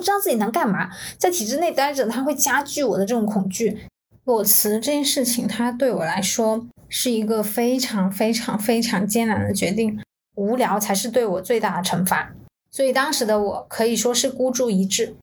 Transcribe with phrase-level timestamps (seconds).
[0.00, 3.86] 不知道自己能干嘛，在体制内待着，它会加剧我的这种恐惧。
[4.24, 10.00] 裸辞这件事情，它对我来说是一个非常非常非常艰难的决定，
[10.36, 12.32] 无聊才是对我最大的惩罚。
[12.70, 15.14] 所以当时的我可以说是孤注一掷，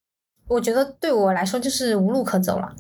[0.48, 2.76] 我觉得对我来说就是无路可走了。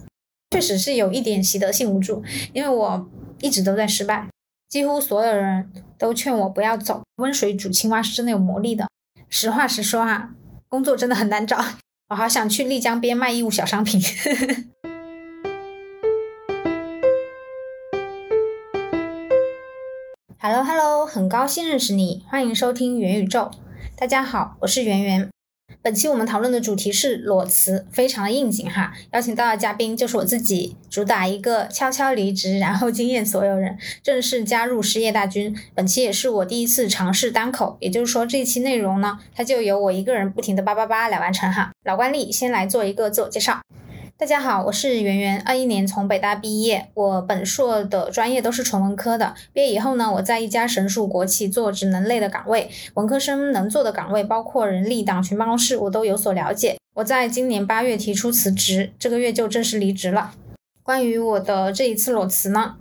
[0.51, 2.23] 确实是有一点习得性无助，
[2.53, 3.09] 因为我
[3.41, 4.27] 一直都在失败，
[4.69, 7.01] 几乎所有人都劝我不要走。
[7.15, 8.87] 温水煮青蛙是真的有魔力的。
[9.29, 10.29] 实话实说啊，
[10.69, 11.57] 工作真的很难找，
[12.09, 13.99] 我好想去丽江边卖义乌小商品。
[20.39, 23.51] Hello Hello，很高兴认识你，欢迎收听元宇宙。
[23.97, 25.29] 大家好，我是圆圆。
[25.87, 28.91] 本期我们讨论的主题是裸辞，非常的应景哈。
[29.13, 35.55] 邀请到的嘉宾就是我自己，主打一个悄悄离职，然后惊艳所有人，正式加入失业大军。
[35.73, 41.71] 本期也是我第一次尝试单口，也就是说这期内容呢，它就由我一个人不停的叭叭叭来完成哈。
[41.85, 43.61] 老惯例，先来做一个自我介绍。
[44.19, 49.35] 大家好，我是圆圆，二一年从北大毕业，我本硕的专业都是纯文科的。
[49.53, 56.77] 毕业以后呢，我在一家省属国企做职能类的岗位，文科生能做的岗位包括人力、党群办公室，我都有所了解。
[56.95, 60.31] 我在今年八月提出辞职，这个月就正式离职了。
[60.81, 62.73] 关于我的这一次裸辞呢？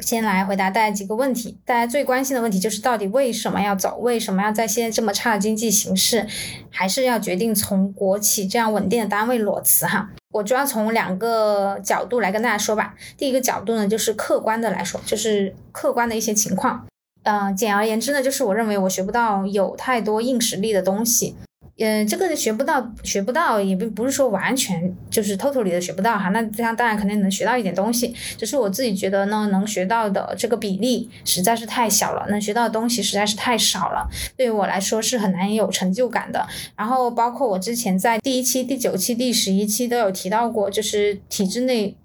[0.00, 1.58] 先来回答大家几个问题。
[1.64, 3.96] 大家最关心的问题就是，到底为什么要走？
[3.98, 6.26] 为什么要在现在这么差的经济形势，
[6.70, 9.86] 还是要决定从国企这样稳定的单位裸辞？
[9.86, 12.94] 哈，我主要从两个角度来跟大家说吧。
[13.16, 16.86] 第一个角度呢，就是客观的来说，就是客观的一些情况。
[17.22, 21.36] 嗯，简而言之呢，就是我认为我学不到有太多硬实力的东西。
[21.76, 36.46] 嗯，这个学不到，学不到也不不是说完全就是 totally 的学不到哈，那这样当然肯定能学到一点东西，只是我自己觉得呢，能学到的这个比例实在是太小了，能学到的东西实在是太少了，对于我来说是很难有成就感的。
[36.76, 41.96] 然后包括我之前在第一期、第九期、第十一期都有提到过，就是体制内。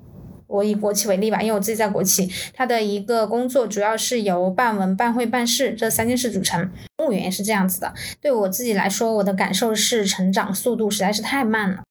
[0.50, 6.70] 我以国企为例吧，因为我自己在国企，它的一个工作主要是由办文、办会、办事这三件事组成。
[6.98, 7.94] 公务员也是这样子的。
[8.20, 11.84] 对我自己来说，我的感受是成长速度实在是太慢了。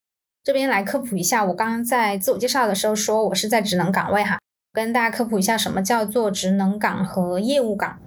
[0.43, 4.39] 这边来科普一下，我刚刚在自我介绍的时候说我是在职能岗位哈，
[4.73, 7.99] 跟大家科普一下什么叫做职能岗和业务岗。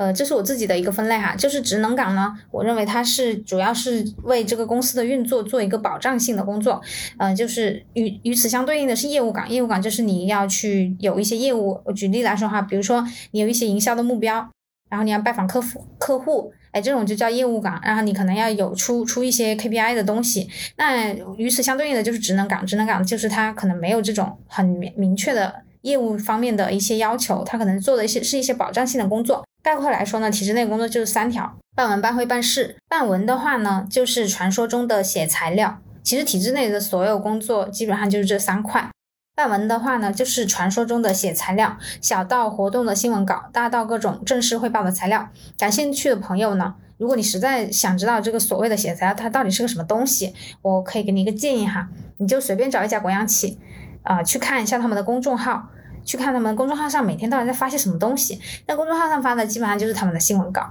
[0.00, 6.80] 呃，这是我自己的一个分类哈，就是职能岗呢，我认为它是主要是为这个公司的运作做一个保障性的工作，
[7.18, 14.48] 嗯，就是与与此相对应的是业务岗，业务岗就是你要去有一些业务，我举例来说哈，比如说你有一些营销的目标，
[14.88, 29.44] 然后你要拜访客户客户，哎，这种就叫业务岗，然后你可能要有出出一些 KPI 的东西，那与此相对应的就是职能岗，职能岗就是它可能没有这种很明明确的业务方面的一些要求，它可能做的一些是一些保障性的工作。
[29.62, 32.76] 概括来说呢，体制内工作就是三条：办文、办会、办事。
[32.88, 35.78] 办文的话呢，就是传说中的写材料。
[36.02, 38.90] 其实体制内的所有工作基本上就是这三块。
[39.36, 45.28] 办文的话呢，就是传说中的写材料，小到活动的新闻稿，大到各种正式汇报的材料。
[45.58, 53.58] 感兴趣的朋友呢，如果你实在想知道这个所谓的写材料它到底是个什么东西，我可以给你一个建议哈，你就随便找一家国央企，
[54.02, 55.68] 啊，去看一下他们的公众号。
[56.10, 60.68] 去看他们公众号上每天到底在发些什么东西，那公众号上发的基本上就是他们的新闻稿，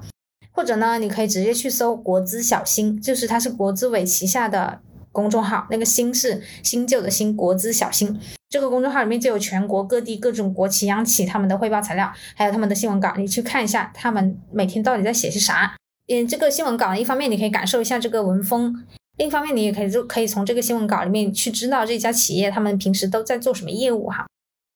[0.52, 4.82] 或者呢，你可以直接去搜国资小新，就是它是国资委旗下的
[5.14, 8.20] 公众号，那个新是新旧的新，国资小新。
[8.50, 15.74] 这个公众号里面就有全国各地各种国企央企他们的汇报材料，还有他们的新闻稿，你去看一下他们每天到底在写些啥。
[16.10, 18.86] 嗯，这个新闻稿一方面你可以感受一下这个文风，
[19.16, 24.28] 另一方面你也可以就可以从这个新闻稿里面去知道这家企业他们平时都在做什么业务哈。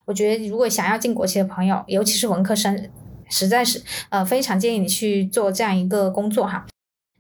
[0.05, 2.89] 我觉得，如果想要进国企的朋友，尤其是文科生，
[3.29, 6.65] 实在是呃非常建议你去做这样一个工作哈。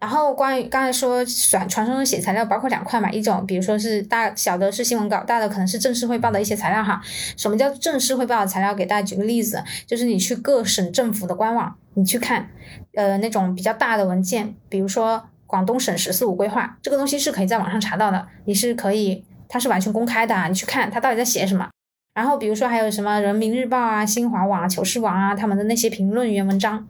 [0.01, 7.01] 然后关于刚才说传传说中写材料，包括两块嘛，一种比如说是大小的是新闻稿，大的可能是正式汇报的一些材料哈。
[7.37, 8.75] 什么叫正式汇报的材料？
[8.75, 12.49] 给大家举个例子，就是你去各省政府的官网，你去看，
[12.95, 21.69] 呃那种比较大的文件，比如说广东省“十四五”规划，这个东西是可以在网上查到的，你是可以，它是完全公开的，啊你去看它到底在写什么。
[22.13, 26.87] 然后，比如说还有什么人民日报啊、新华网啊、求是网啊，他们的那些评论员文章，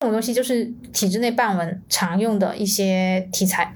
[0.00, 3.74] 这种东西就是体制内办文常用的一些题材。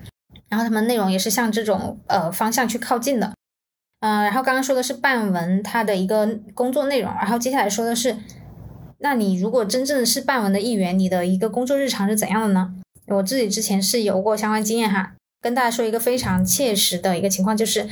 [0.48, 3.34] 然后他们内容也是向这种呃方向去靠近的。
[4.00, 8.16] 嗯，然后刚刚说的是办文它的一个工作内容，然后接下来说的是，
[8.98, 12.74] 那你如果真正是办文的一员，你的一个工作日常是怎样的呢？
[13.08, 17.88] 我自己之前是有过相关经验哈，跟大家说一个非常切实的一个情况，就是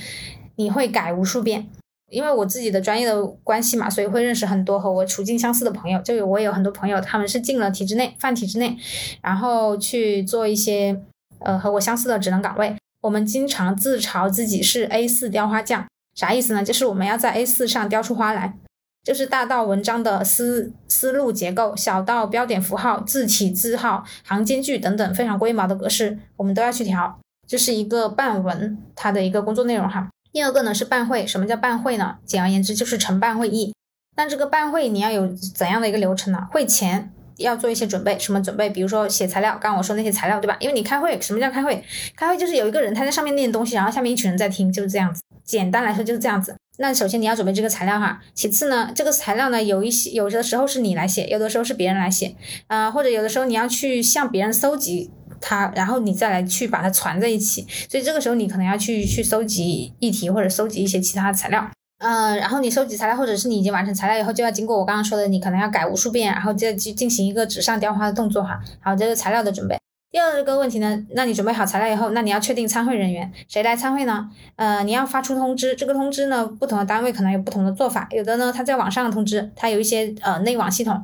[0.57, 1.69] 你会改无数遍。
[2.11, 6.01] 因为我自己的专业的关系嘛，所以会认识很多和我处境相似的朋友。
[6.03, 8.77] 就有我有很多朋友，他们是进了体制内，泛体制内，
[9.23, 11.01] 然后去做一些
[11.41, 12.77] 呃和我相似的职能岗位。
[13.01, 16.63] 我们经常自嘲自己是 A 四雕花匠，啥意思呢？
[16.63, 18.55] 就是我们要在 A 四上雕出花来，
[19.03, 27.19] 就是大到文章的思思路结构，小到标点符号、字体字号、行间距等等非常龟毛的格式，我们都要去调。
[27.47, 30.09] 这是一个办文它的一个工作内容哈。
[30.35, 32.17] 第二个呢是办会，什么叫办会呢？
[32.27, 33.73] 简而言之就是承办会议。
[34.17, 36.41] 那这个办会你要有怎样的一个流程呢？
[36.51, 38.69] 会前要做一些准备，什么准备？
[38.69, 40.57] 比如说写材料，刚刚我说那些材料，对吧？
[40.59, 41.81] 因为你开会，什么叫开会？
[42.17, 45.23] 开会就是有一个人他在上面念东西，然后下面一群人在听，就是这样子。
[45.45, 46.57] 简单来说就是这样子。
[46.79, 52.35] 那首先你要准备这个材料哈，其次呢，这个材料呢有一些有的时候是你来写，有的时候是别人来写，
[52.67, 55.13] 啊，或者有的时候你要去向别人搜集
[55.45, 57.67] 它，然后你再来去把它传在一起。
[57.91, 61.71] 所以这个时候你可能要去去搜集议题或者搜集一些其他的材料。
[61.99, 68.61] 嗯，然后你收集材料，或者是你已经完成材料以后，就要经过我刚刚说的，你可能要改无数遍，然后再去进行一个纸上雕花的动作哈。
[68.81, 69.79] 好，这是材料的准备。
[70.11, 74.29] 第二个问题呢，那你准备好材料以后，那你要确定参会人员，谁来参会呢？
[74.57, 81.03] 呃，你要发出通知，这个通知呢，不同的单位可能有不同的做法，有的呢，他在网上通知，他有一些呃内网系统，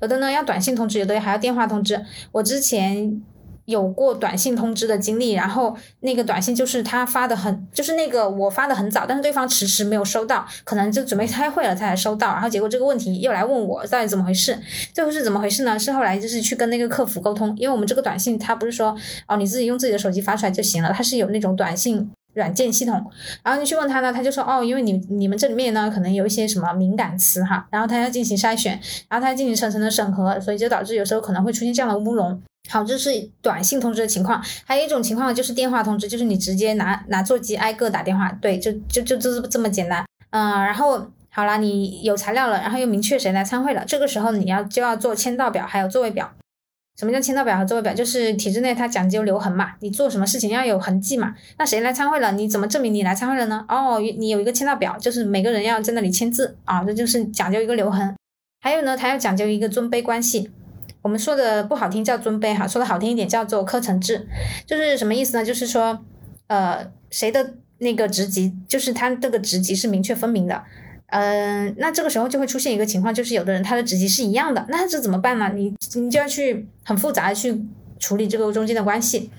[0.00, 2.04] 有的呢要短信通知，有的还要电话通知。
[2.32, 3.22] 我之前。
[3.66, 14.58] 有过短信通知的经历，然后那个短信就是他发的很，就是那个我发的很早，但是对方迟迟没有收到，可能就准备开会了他才收到，然后结果这个问题又来问我到底怎么回事，
[14.94, 15.78] 最后是怎么回事呢？
[15.78, 18.96] 是后来就是去跟那个客服沟通，因为我们这个短信他不是说
[19.28, 23.04] 哦你自己用自己的手机发出来就行了，它是有那种短信软件系统，
[23.42, 32.40] 然后你去问他呢，他就说哦因为你你们这里面呢可能有一些什么敏感词哈，然后他要进行筛选，然后他要进行层层的审核，所以就导致有时候可能会出现这样的乌龙。
[32.68, 46.30] 好，这是短信通知的情况，还有一种情况就是电话通知，就是你直接拿拿座机挨个打电话，对，就就就就这么简单，嗯，然后好了，你有材料了，然后又明确谁来参会了，这个时候你要就要做签到表，还有座位表。
[46.98, 47.92] 什么叫签到表和座位表？
[47.92, 51.34] 就是体制内它讲究留痕嘛，你做什么事情要有痕迹嘛。
[51.58, 52.32] 那谁来参会了？
[52.32, 53.66] 你怎么证明你来参会了呢？
[53.68, 58.16] 哦，你有一个签到表，就是每个人要在那里签字啊，这就是讲究一个留痕。
[58.62, 60.50] 还有呢，它要讲究一个尊卑关系。
[61.06, 64.26] 我们说的不好听叫尊卑哈，说的好听一点叫做科层制，
[64.66, 65.44] 就是什么意思呢？
[65.44, 65.96] 就是说，
[66.48, 70.60] 呃，谁的那个职级，就是他这个职级是明确分明的，
[71.10, 75.52] 嗯，那这个时候就会出现一个情况，就是有的人他的职级是一样的，那这怎么办呢？
[75.54, 77.56] 你你就要去很复杂的去
[78.00, 79.30] 处理这个中间的关系。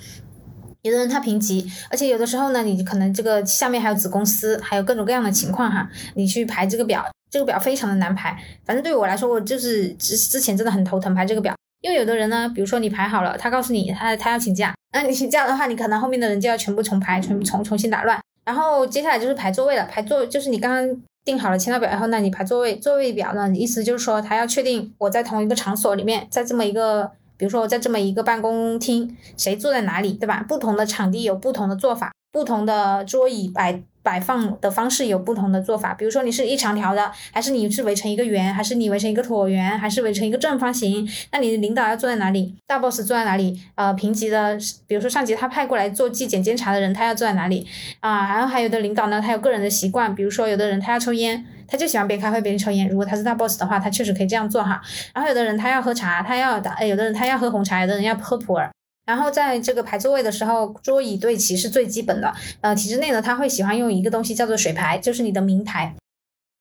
[0.88, 7.06] 有的人他评级，而且有的时候呢，你可能这个下面还有子公司，还有各种各样的情况哈，你去排这个表。
[7.30, 30.44] 这个表非常的难排，反正对于我来说，我就是之之前真的很头疼排这个表，因为有的人呢，比如说你排好了，他告诉你他他要请假，那你请假的话，你可能后面的人就要全部重排，全重重新打乱，然后接下来就是排座位了，排座就是你刚刚定好了签到表以后，那你排座位，座位表呢，意思就是说他要确定我在同一个场所里面，在这么一个，比如说我在这么一个办公厅，谁坐在哪里，对吧？
[30.48, 33.84] 不同的场地有不同的做法，不同的桌椅摆。
[34.08, 41.06] 摆放的方式有不同的做法，比如说你是一长条的，还是你是围成一个圆，还是你围成一个椭圆，还是围成一个正方形？
[41.34, 42.56] 那你的领导要坐在哪里？
[42.66, 43.60] 大 boss 坐在哪里？
[43.76, 44.58] 呃，评级的，
[44.88, 47.68] 比如说上级他派过来做纪检监察的人，他要坐在哪里？
[48.00, 52.88] 啊，然后还有的领导呢，他有个人的习惯，比如说有的人他要抽烟，他就喜欢边开会边抽烟。
[52.88, 54.82] 如果他是大 boss 的话，他确实可以这样做哈。
[55.14, 58.72] 然后有的人他要喝茶，他要打，有的人他要喝红茶，有的人要喝普洱。
[59.08, 62.32] 然后在这个排座位的时候，桌椅对齐是最基本的。
[62.62, 65.96] 呃，体制内呢，他会喜欢用一个东西叫做水牌，就是你的名牌，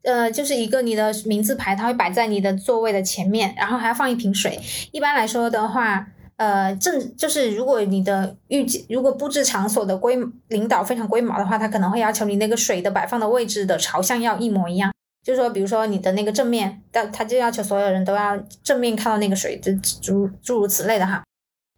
[0.04, 4.61] 呃，就是一个你的名字牌，它会摆在你的座位的前面，然后还要放一瓶水。
[4.92, 6.06] 一般来说的话，
[6.37, 10.16] 呃，正就是如果你的预计，如果布置场所的规
[10.49, 14.92] 领导非常规毛的话，他可能会要求你那个水的摆放的位置的朝向要一模一样。
[15.25, 21.25] 就是说，比如说你的那个正面，他他就要求所有人都要正面看到那个水，就诸诸如此类的哈。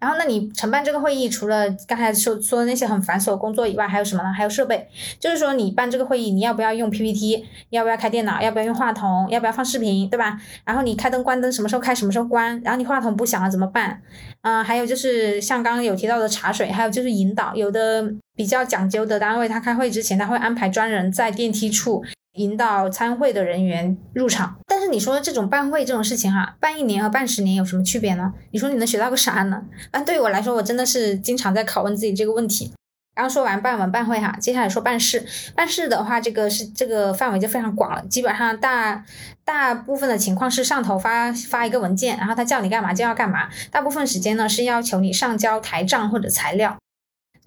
[0.01, 4.33] 然后，那你承办这个会议，除了刚才说说的那些很繁琐的工作以外，还有什么呢？
[4.33, 4.89] 还有设备，
[5.19, 7.45] 就是说你办这个会议，你要不要用 PPT？
[7.71, 8.41] 要不要开电脑？
[8.41, 9.27] 要不要用话筒？
[9.29, 10.09] 要不要放视频？
[10.09, 10.41] 对吧？
[10.65, 12.61] 然后你开灯关灯什么时候开，什么时候关？
[12.63, 14.01] 然后你话筒不响了怎么办？
[14.43, 22.05] 嗯，还有就是像刚刚有提到的茶水，还有就是引导，有的比较讲究的单位，他开会之前他会安排专人在电梯处。
[22.39, 28.33] 引导参会的人员入场，但是你说这种办会这种事情哈，办一年和办十年有什么区别呢？
[28.53, 29.63] 你说你能学到个啥呢？
[29.91, 32.73] 啊对于我来说，我真的是经常在拷问自己这个问题。
[33.15, 35.27] 刚说完办完办会哈，接下来说办事。
[35.57, 39.05] 办事的话，这个是这个范围就非常广了，基本上大
[39.45, 43.49] 大部分的情况是上头发发一个文件，然后他叫你干嘛就要干嘛。
[43.73, 46.77] 大部分时间呢是要求你上交台账或者材料。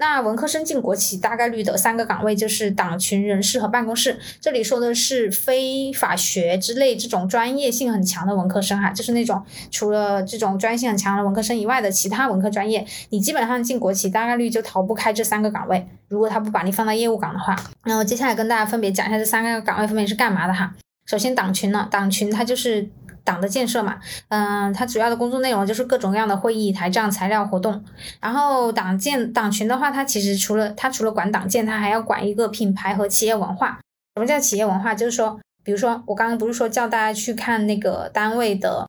[0.02, 4.18] 那文科生进国企大概率的三个岗位就是党群人事和办公室。
[4.40, 9.40] 这里说的是非法学之类这种专业性很强的文科生哈，就是那种
[9.70, 15.88] 除了这种专业性很强的文科生以外的其他文科专业，你基本上进国企大概率就逃不开这三个岗位。
[16.08, 17.56] 如果他不把你放到业务岗的话，
[17.86, 20.74] 那我接下来跟大家分别讲一下这三个岗位分别是干嘛的哈。
[21.06, 22.90] 首先党群呢，党群它就是
[23.24, 23.98] 党的建设嘛，
[24.30, 27.84] 嗯，它主要的工作内容就是各种各样的会议、台账、材料、活动。
[28.20, 33.80] 然后党建党群的话，它其实除了它除了管党建，它还要管一个品牌和企业文化。
[34.16, 34.94] 什么叫企业文化？
[34.94, 38.86] 就是说，比如说我刚刚不是说叫大家去看那个单位的。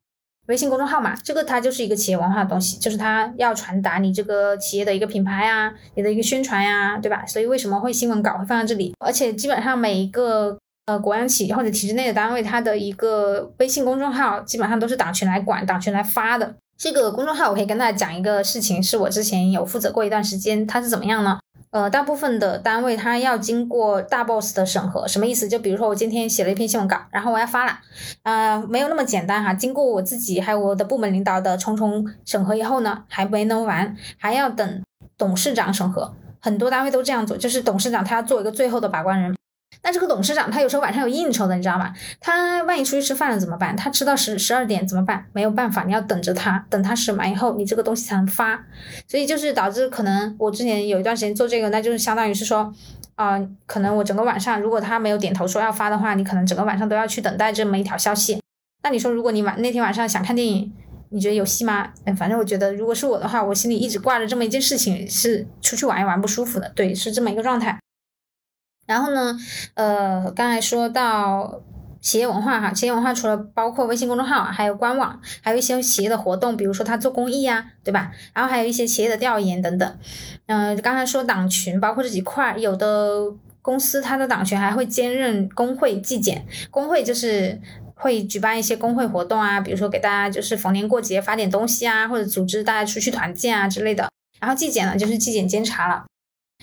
[0.48, 7.24] 微信公众号嘛，这个它就是一个企业文化的东西，就是它要传达你这个企业的一个品牌呀，你的一个宣传呀，对吧？
[7.24, 8.92] 所以为什么会新闻稿会放在这里？
[8.98, 10.58] 而且基本上每一个
[10.92, 16.54] 呃国央企或者体制内的单位，它的一个微信公众号基本上都是党群来管、党群来发的。
[16.76, 21.38] 这个公众号我可以跟大家讲一个事情，是我之前有负责过一段时间，它是怎么样呢？
[21.70, 25.49] 呃，大部分的单位它要经过大 boss 的审核，什么意思？
[25.49, 27.78] 就比如说我今天写了一篇新闻稿，然后我要发了，
[28.25, 29.54] 呃，没有那么简单哈。
[29.54, 34.82] 经过我自己还有我的部门领导的重重审核以后呢，还没能完，还要等
[35.16, 36.12] 董事长审核。
[36.40, 39.34] 很多单位都这样做，就是董事长他要做一个最后的把关人。
[39.83, 41.93] 那这个董事长他有时候晚上有应酬的，你知道吗？
[42.21, 43.76] 他万一出去吃饭了怎么办？
[43.76, 45.25] 他吃到十十二点怎么办？
[45.33, 48.64] 没有办法，你要等着他，等他审完以后，你这个东西才能发。
[49.09, 52.73] 所以就是导致可能我之前有一段时间做这个，那就是相当于是说，
[53.17, 58.41] 啊，可能我整个晚上如果他没有点头说要发的话，你可能整个晚上都要去等待这么一条消息。
[58.85, 60.73] 那你说如果你晚那天晚上想看电影，
[61.11, 61.88] 你觉得有戏吗？
[62.05, 66.71] 嗯，反正我觉得如果是我的话，我心里一直挂着这么一件事情，是出去玩一玩不舒服的。
[66.75, 67.79] 对，是这么一个状态。
[68.86, 69.38] 然后呢，
[69.74, 71.60] 呃，刚才说到
[72.00, 78.10] 企业文化哈，企业文化除了包括微信公众号，还有官网，还有一些企业的活动，比如说他做公益呀，对吧？
[78.34, 79.98] 然后还有一些企业的调研等等。
[80.46, 87.60] 嗯，刚才说党群，包括这几块，有的公司它的党群还会兼任工会纪检，工会就是
[87.94, 94.10] 会举办一些工会活动啊，比如说给大家就是逢年过节发点东西啊，或者组织大家出去团建啊之类的。
[94.40, 96.04] 然后纪检呢，就是纪检监察了。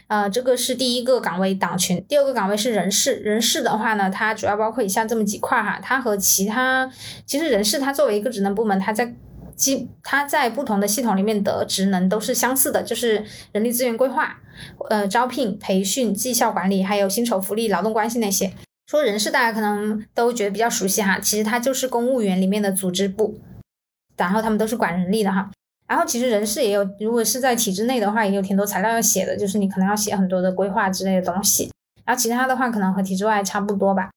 [0.09, 3.13] 呃，这个是第一个岗位党群，第二个岗位是人事。
[3.17, 6.91] 人事的话呢，它主要包括以下这么几块哈，它和其他
[7.27, 9.13] 其实人事它作为一个职能部门，它在
[9.55, 14.35] 基它在不同的系统里面的职能都是相似的，就是人力资源规划、
[14.89, 18.51] 呃招聘、培训、绩效管理，还有薪酬福利、劳动关系那些。
[18.87, 23.39] 说人事大家可能都觉得比较熟悉哈，其实它就是公务员里面的组织部，
[24.17, 25.51] 然后他们都是管人力的哈。
[25.89, 31.71] 然后其实人事也有，如果是在体制内的话，也有挺多材料要写的，就是你可能要写很多的规划之类的东西。
[32.05, 34.11] 然后其他的话，可能和体制外差不多吧。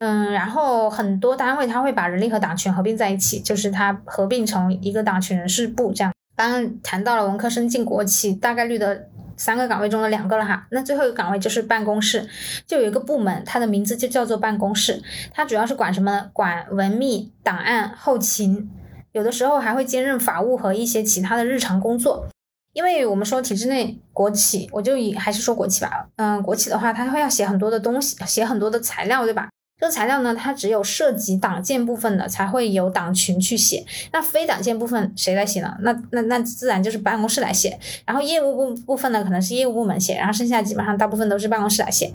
[0.00, 6.12] 嗯，然后很多单位他会把人力和党群合并在一起，就是它合并成一个党群人事部这样。
[6.36, 12.28] 刚刚谈到了文科生进国企大概率的三个岗位中的两个了哈，那最后一个岗位就是办公室，
[12.66, 15.00] 就有一个部门，它的名字就叫做办公室，
[15.32, 16.30] 它主要是管什么呢？
[16.34, 18.70] 管文秘、档案、后勤。
[19.14, 22.26] 有的时候还会兼任法务和一些其他的日常工作，
[22.72, 29.48] 因为我们说体制内国企，我就以还是说国企吧，嗯，国企的话，它会要写很多的东西，写很多的材料，对吧？
[29.80, 35.76] 这个材料呢，它只有涉及党建部分的才会有党群去写，那非党建部分谁来写呢？
[35.82, 42.12] 那那那自然就是办公室来写，然后业务部部分呢，可能是业务部门写，然后剩下基本上大部分都是办公室来写，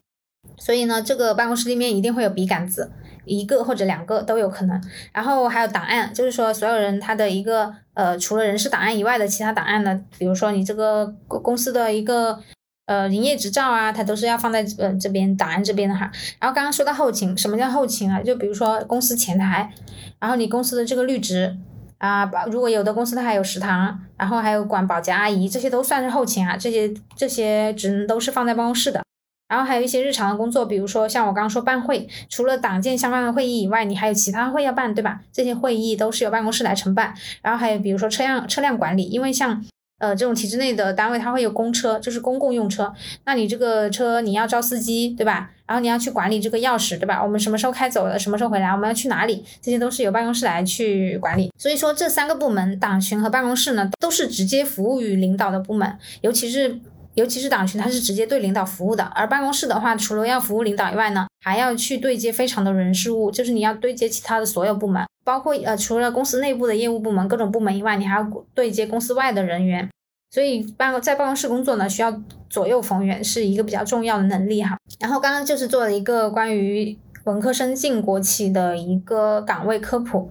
[0.58, 2.90] 所以呢，这个办公室里面一定会有笔杆子。
[3.24, 12.38] 一个或者两个都有可能，然后还有档案，就是说所有人他的一个呃，除了人事档案以外的其他档案呢，比如说你这个公司的一个
[12.86, 16.10] 呃营业执照啊，它都是要放在呃这边档案这边的哈。
[16.40, 18.22] 然后刚刚说到后勤，什么叫后勤啊？
[18.22, 19.70] 就比如说公司前台，
[20.18, 21.56] 然后你公司的这个绿植
[21.98, 29.02] 啊，如果有的公司它还有食堂，然后还有管保洁阿姨，这些都算是后勤啊，这些这些职能都是放在办公室的。
[29.50, 35.20] 然后还有一些日常的工作，比如说像我刚刚说办会，除了党建相关的会议以外，你还有其他会要办，对吧？
[35.32, 37.12] 这些会议都是由办公室来承办。
[37.42, 39.60] 然后还有比如说车辆车辆管理，因为像
[39.98, 42.94] 呃这种体制内的单位，它会有公车，就是公共用车。
[43.24, 45.50] 那你这个车你要招司机，对吧？
[45.66, 47.20] 然后你要去管理这个钥匙，对吧？
[47.20, 51.52] 我们什么时候开走了，什么时候回来，我们要去哪里，这些都是由办公室来去管理。
[51.58, 56.78] 所以说这三个部门，党群和办公室呢，都是直接服务于领导的部门，尤其是。
[57.14, 69.88] 尤其是党群，它是直接对领导服务的，而办公室的话，除了要服务领导以外呢，还要去对接非常的人事物，就是你要对接其他的所有部门，包括呃，除了公司内部的业务部门、各种部门以外，你还要对接公司外的人员。
[70.32, 74.76] 所以办在办公室工作呢，需要左右逢源，是一个比较重要的能力哈。
[75.00, 80.30] 然后刚刚就是做了一个关于文科生进国企的一个岗位科普。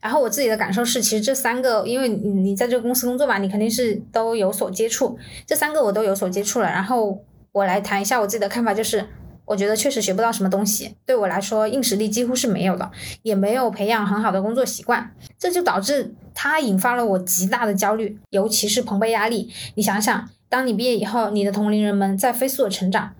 [0.00, 6.66] 然后我自己的感受是，其实这三个，因为你你在这个公司工作嘛，你肯定是都有所接触，这三个我都有所接触了。
[6.66, 9.06] 然后我来谈一下我自己的看法，就是
[9.44, 12.90] 我觉得确实学不到什么东西，对我来说硬实力几乎是没有的，
[13.22, 19.50] 也没有培养很好的工作习惯，这就导致它引发了我极大的焦虑，尤其是朋辈压力。
[19.74, 20.28] 你想想。
[20.50, 23.12] 当你毕业以后，你的同龄人们在飞速的成长。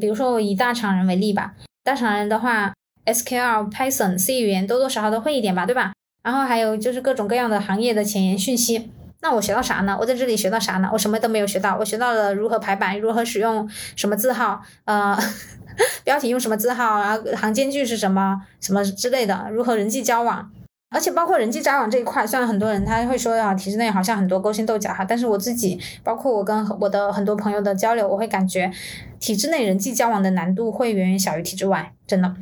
[0.00, 1.52] 比如说我以大厂人为例吧，
[1.84, 2.72] 大厂人的话
[3.04, 5.92] ，SQL、Python、C 语言多多少少都会一点吧，对吧？
[6.28, 8.90] 然后还有就是各种各样的行业的前沿讯息。
[9.22, 9.96] 那我学到啥呢？
[9.98, 10.90] 我在这里学到啥呢？
[10.92, 11.74] 我什么都没有学到。
[11.78, 13.66] 我学到了如何排版，如何使用
[13.96, 15.18] 什么字号，呃，
[16.04, 20.50] 标题用什么字号，然后行间距是什么，什么之类的，如何人际交往。
[20.90, 28.70] 而且包括人际交往这一块，虽然很多人他会说啊，体制内好像很多勾心斗角哈，但是我自己，包括我跟我的很多朋友的交流，我会感觉
[29.18, 32.34] 体制内人际交往的难度会远远小于体制外，真的。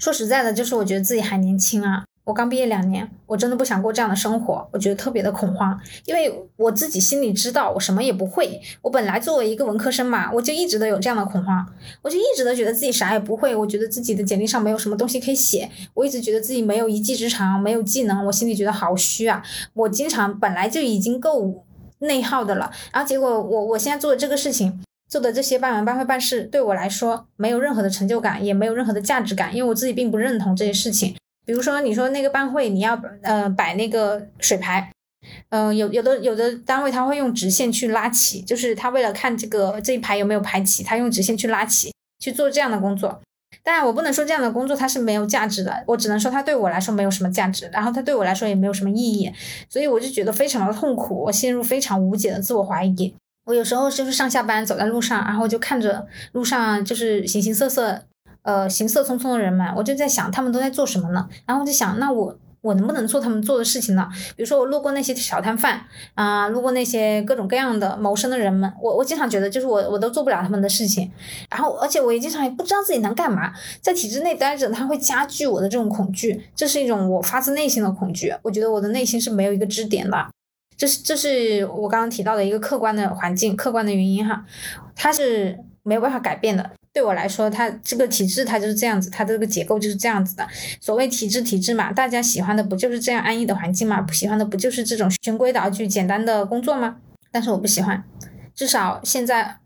[0.00, 2.02] 说实在的，就是我觉得自己还年轻啊。
[2.24, 8.60] 我刚毕业两年，我真的不想过这样的生活，我觉得特别的恐慌，因为我自己心里知道我什么也不会。
[8.80, 11.66] 我本来作为一个文科生嘛，我就一直都有这样的恐慌，
[12.00, 19.42] 我就一直都觉得自己啥也不会，我觉得自己的简历上没有什么东西可以写，我一直觉得自己没有一技之长，没有技能，我心里觉得好虚啊。
[19.74, 21.64] 我经常本来就已经够
[21.98, 31.16] 内耗的了，然后结果我我现在做的这个事情，做的这些办文办会办事，对我来说没有任何的成就感，也没有任何的价值感，因为我自己并不认同这些事情。
[31.44, 34.90] 比如说，你说那个班会，你要呃摆那个水牌，
[35.50, 43.20] 嗯，有有的有的单位他会用直线去拉齐，就是他为了看这个这一排有没有排齐，他用直线去拉齐去做这样的工作。
[43.64, 49.32] 当然，我不能说这样的工作它是没有价值的，我只能说它对我来说没有什么价值，然后它对我来说也没有什么意义，
[49.68, 53.14] 所以我就觉得非常的痛苦，我陷入非常无解的自我怀疑。
[53.44, 58.02] 我有时候就是上下班走在路上，然后就看着路上就是形形色色。
[58.42, 61.28] 呃，行色匆匆的人们，我就在想，他们都在做什么呢？
[61.46, 64.08] 然后我就想，那我我能不能做他们做的事情呢？
[64.36, 65.80] 比如说，我路过那些小摊贩
[66.14, 71.10] 啊，路过那些各种各样的谋生的人们，我我经常觉得，就是我我都做不了他们的事情。
[71.50, 78.34] 然后，而且我也经常也不知道自己能干嘛，在体制内待着，它会加剧我的这种恐惧，这是一种我发自内心的恐惧。
[78.42, 80.26] 我觉得我的内心是没有一个支点的，
[80.76, 84.44] 这是这是我刚刚提到的一个客观的环境、客观的原因哈，
[84.94, 86.70] 它是没有办法改变的。
[86.92, 90.46] 对我来说，它这个体制它就是这样子，它这个结构就是这样子的。
[90.80, 94.00] 所谓体制，体制嘛，大家喜欢的不就是这样安逸的环境嘛？
[94.00, 96.96] 不喜欢的不就是这种循规蹈矩、简单的工作吗？
[97.30, 98.04] 但是我不喜欢，
[98.54, 99.56] 至少现在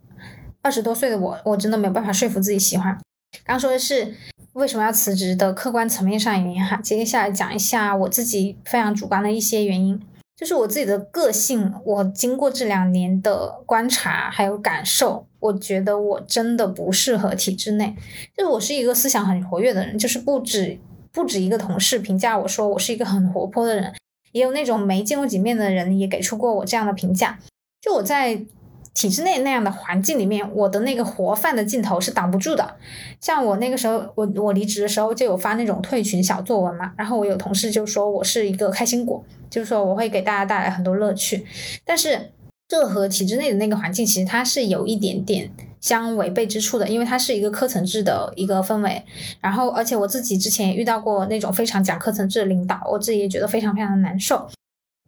[0.62, 2.96] 二十多岁的我，我真的没有办法说服自己喜欢。
[3.44, 4.14] 刚说的是
[4.52, 10.00] 为什么要辞职的客观层面上原因哈，接下来讲一下我自己非常主观的一些原因。
[10.36, 17.94] 就是我自己的个性，我经过这两年的观察还有感受，我觉得我真的不适合体制内。
[18.36, 20.78] 就是我是一个思想很活跃的人，就是不止
[21.12, 23.92] 不止一个同事评价我说我是一个很活泼的人，
[24.32, 27.38] 也有那种没见过几面的人也给出过我这样的评价。
[27.80, 28.44] 就我在。
[28.98, 32.76] 体制内那样的环境里面，我的那个活泛的劲头是挡不住的。
[33.20, 41.44] 像我那个时候，我我离职的时候就有发那种退群小作文嘛，然后我有同事就说我是一个开心果，就是说我会给大家带来很多乐趣。
[41.84, 42.32] 但是
[42.68, 45.50] 这和体制内的那个环境其实它是有一点点
[45.80, 49.02] 相违背之处的，因为它是一个科层制的一个氛围。
[49.40, 54.48] 然后而且我自己之前也遇到过那种非常讲科层制的领导，我自己也觉得非常非常的难受。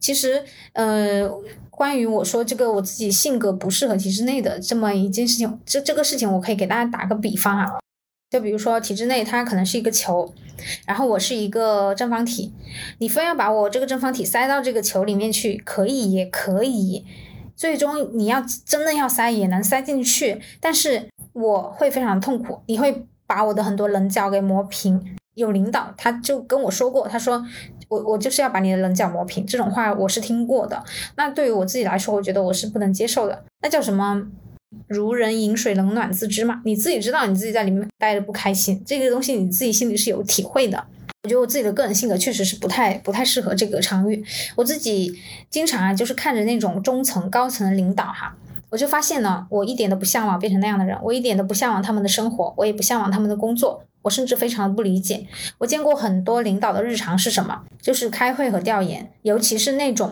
[0.01, 0.45] 其实，
[0.75, 1.29] 呃，
[1.71, 7.67] 关于我说这个我自己性格不适合体制内的这么一件事情，这这个事情我可以给大家打个比方啊，
[8.31, 10.33] 就比如说体制内它可能是一个球，
[10.87, 12.53] 然后我是一个正方体，
[12.99, 17.05] 你非要把我这个正方体塞到这个球里面去，可以也可以，
[17.59, 25.19] 最终你要真的要塞也能塞进去，但是我会非常痛苦，你会把我的很多棱角给磨平。
[25.35, 27.45] 有领导他就跟我说过，他说。
[27.89, 30.85] 我我就是要把你的棱角磨平，这种话我是听过的。
[31.17, 33.43] 那对于我自己来说，我觉得我是不能接受的。
[33.63, 34.27] 那叫什么
[34.89, 36.61] “如人饮水，冷暖自知”嘛？
[36.67, 40.85] 你自己知道你自己在里面待着不开心，这个东西你自己心里是有体会的。
[41.29, 44.25] 我觉得我自己的个人性格确实是不太不太适合这个场域。
[44.57, 45.15] 我自己
[45.51, 48.35] 经常啊，就是看着那种中层、高层的领导哈。
[48.71, 55.27] 我就发现呢，我一点都不向往变成那样的人，我一点都不向往他们的生活，我也不向往他们的工作，我甚至非常的不理解。
[55.59, 57.61] 我见过很多领导的日常是什么？
[57.83, 60.11] 就是开会和调研，尤其是那种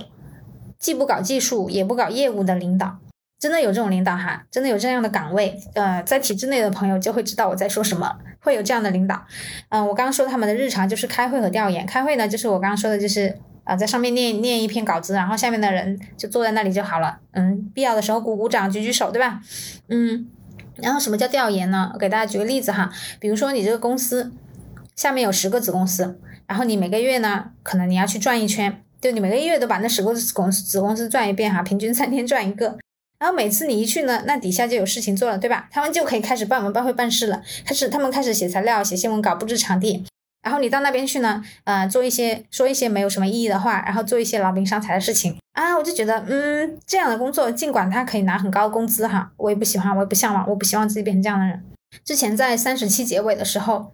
[0.79, 2.99] 既不搞技术也不搞业务的领导，
[3.39, 5.59] 真的有这种领导哈，真的有这样的岗位。
[5.75, 9.25] 呃，在体制内的朋友就会知道我在说什么，会有这样的领导。
[9.69, 13.39] 嗯，我刚刚说他们的日常就是开会和调研，开会呢就是我刚刚说的就是。
[13.67, 17.19] 啊，在上面念念一篇稿子，然后下面的人就坐在那里就好了。
[17.33, 19.41] 嗯，必要的时候鼓鼓掌、举举手，对吧？
[19.89, 20.29] 嗯，
[20.77, 21.91] 然后什么叫调研呢？
[21.93, 24.33] 我给大家举个例子哈，比如说你这个公司
[24.95, 32.79] 下面有十个子公司，然后你每个月呢，可能你要去转一圈，就你每个月都把那十个子公司子公司转一遍哈，平均三天转一个。
[33.19, 35.69] 然后每次你一去呢，那底下就有事情做了，对吧？
[35.71, 40.05] 他们就可以开始办文办会办事了，开始他们开始写材料、写新闻稿、布置场地。
[40.43, 51.65] 然后你到那边去呢，呃，做一些说一些没有什么意义的话，然后做一些劳民伤财的事情啊，我就觉得，嗯，这样的工作，尽管他可以拿很高工资哈，我也不喜欢，我也不向往，我不希望自己变成这样的人。
[52.05, 53.91] 之前在三十七结尾的时候，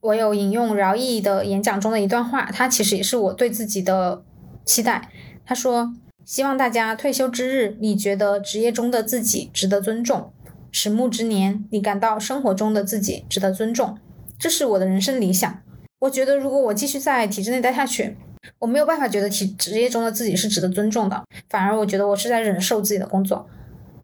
[0.00, 4.22] 我有引用饶毅的演讲中的一段话，他其实也是我对自己的
[4.64, 5.10] 期待。
[5.44, 5.92] 他说
[6.24, 10.32] ：“希望大家退休之日，你觉得职业中的自己值得尊重；
[10.70, 13.98] 迟暮之年，你感到生活中的自己值得尊重。
[14.38, 15.60] 这是我的人生理想。”
[16.00, 18.16] 我觉得，如果我继续在体制内待下去，
[18.58, 23.48] 我没有办法觉得体职业中的自己是值得尊重的，反而我觉得我是在忍受自己的工作。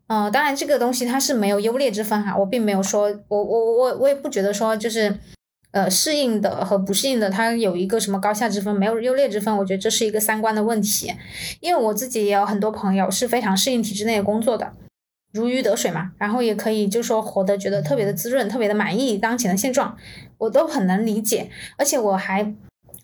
[0.07, 5.18] 嗯，当然这个东西它是没有优劣之分哈，我并没有说，我我我我也不觉得说就是，
[5.79, 9.57] 呃，适应的和不适应的它有一个什么高下之分，没有优劣之分。
[9.57, 11.14] 我觉得这是一个三观的问题，
[11.61, 14.73] 因为我自己也有很多朋友是非常适应体制内的工作的。
[15.33, 19.97] 如鱼得水嘛，然后也可以就说活得觉得特别的滋润，特别的满意当前的现状，
[20.38, 21.49] 我都很能理解。
[21.77, 22.43] 而且我还，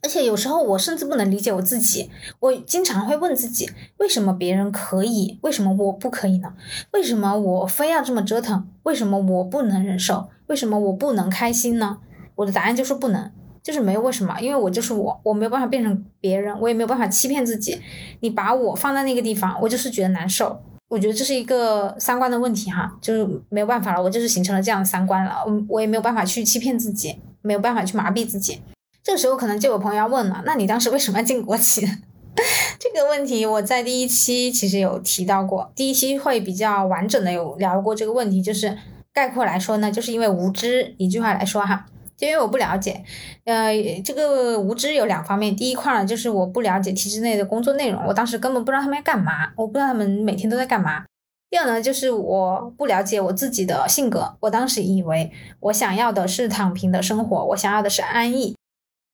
[0.02, 2.10] 而且有时候我甚至不能理解我自己。
[2.40, 6.54] 我经常会问自己，为什么别人可以，为什么我不可以呢？
[6.90, 8.66] 为什么我非要这么折腾？
[8.82, 10.30] 为什么我不能忍受？
[10.48, 11.98] 为什么我不能开心呢？
[12.34, 13.30] 我的答案就是不能，
[13.62, 17.80] 就是没有为什么，因为我就是我，我没有办法变成别人，我也没有办法欺骗自己。
[18.20, 20.60] 你把我放在那个地方，我就是觉得难受。
[20.88, 28.60] 我觉得这是一个三观的问题哈，就是没有办法了，我就是形成了这样的三观了，我我也没有办法去欺骗自己，没有办法去麻痹自己。
[29.02, 31.86] 这个时候可能就有朋友要问了，那你当时为什么要进国企？
[32.78, 38.76] 这个问题我在第一期其实有提到过，第一期会比较完整的有聊过这个问题，就是
[39.12, 41.86] 概括来说呢，就是因为无知，一句话来说哈。
[42.16, 43.02] 就因为我不了解，
[43.44, 43.72] 呃，
[44.04, 45.54] 这个无知有两方面。
[45.54, 51.04] 第一块呢，就是我不了解体制内的工作内容，我当时根本不知道他们要干嘛，我不知道他们每天都在干嘛。
[51.50, 58.56] 第二呢，就是我不了解我自己的性格，我当时以为我想要的是躺平的生活，我想要的是安逸，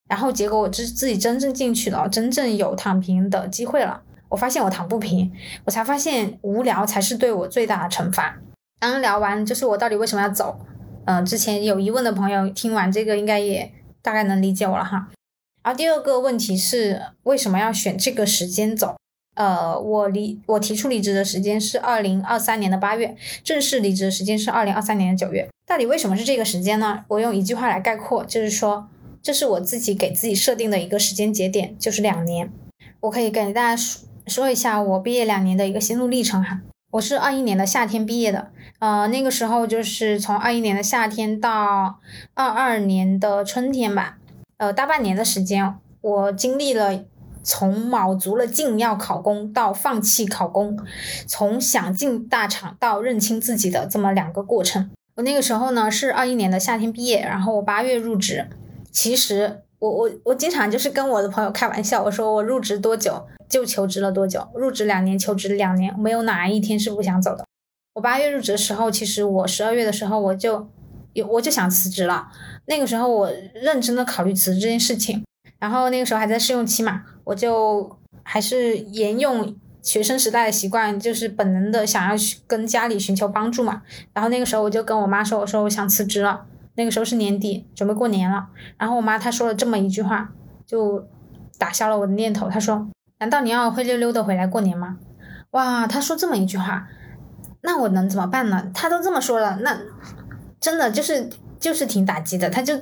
[0.09, 5.31] 然后结果我自自己真正进去了，真正有躺平的机会了，我发现我躺不平，
[5.65, 8.37] 我才发现无聊才是对我最大的惩罚。
[8.79, 10.59] 刚刚聊完，就是我到底为什么要走。
[11.07, 15.09] 嗯，之前有疑问的朋友听完这个应该也大概能理解我了哈。
[15.63, 18.97] 然后第二个问题是为什么要选这个时间走？
[19.37, 25.49] 呃，我离我提出离职的时间是二零二三年的八月，正式离职的时间是二零二三年的九月。
[25.67, 27.05] 到底为什么是这个时间呢？
[27.09, 28.89] 我用一句话来概括，就是说
[29.23, 32.51] 这是我自己给自己设定的一个时间节点，就是两年。
[33.01, 36.61] 我可以给大家说说一下我毕业两年的一个心路历程哈。
[36.93, 38.51] 我是二一年的夏天毕业的，
[38.81, 42.01] 呃，那个时候就是从二一年的夏天到
[42.35, 44.19] 二二年的春天吧，
[44.57, 47.05] 呃，大半年的时间，我经历了
[47.45, 50.77] 从卯足了劲要考公到放弃考公，
[51.29, 54.91] 从想进大厂到认清自己的这么两个过程。
[55.15, 58.49] 我那个时候呢是二一年的夏天毕业，然后我八月入职。
[58.91, 63.27] 其实我我我经常就是跟我的朋友开玩笑，我说我入职多久？
[63.49, 64.47] 就求职了多久？
[64.55, 67.45] 入职两年，求职两年，没有哪一天是不想走的。
[67.95, 70.69] 我八月入职的时候，其实我十二月的时候我就
[71.15, 72.29] 有我就想辞职了。
[72.67, 75.25] 那个时候我认真的考虑辞职这件事情，
[75.59, 83.83] 然后那个时候还在试用期嘛，我就还是沿用学生时代的习惯，就是本能的想要去跟家里寻求帮助嘛。
[84.13, 86.45] 然后那个时候我就跟我妈说，我说我想辞职了。
[86.75, 88.49] 那个时候是年底，准备过年了。
[88.79, 90.31] 然后我妈她说了这么一句话，
[90.67, 91.07] 就
[91.59, 92.49] 打消了我的念头。
[92.49, 92.89] 她说。
[93.23, 94.97] 难道你要灰溜溜的回来过年吗？
[95.51, 96.89] 哇，她说这么一句话，
[97.61, 98.71] 那我能怎么办呢？
[98.73, 99.77] 她都这么说了，那
[100.59, 101.29] 真的就是
[101.59, 102.49] 就是挺打击的。
[102.49, 102.75] 他就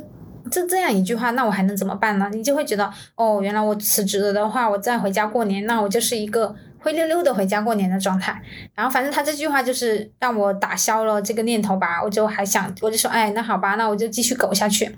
[0.48, 2.28] 就这样一句话，那我还能怎么办呢？
[2.32, 8.40] 你就会觉得，哦，原来我辞职了的话，我再回家过年，那我就是一个灰溜溜的回家过年的状态。
[8.74, 12.02] 然后反正他这句话就是让我打消了这个念头吧。
[12.02, 14.96] 我就还想，我就说，哎，那好吧，那我就继续苟下去。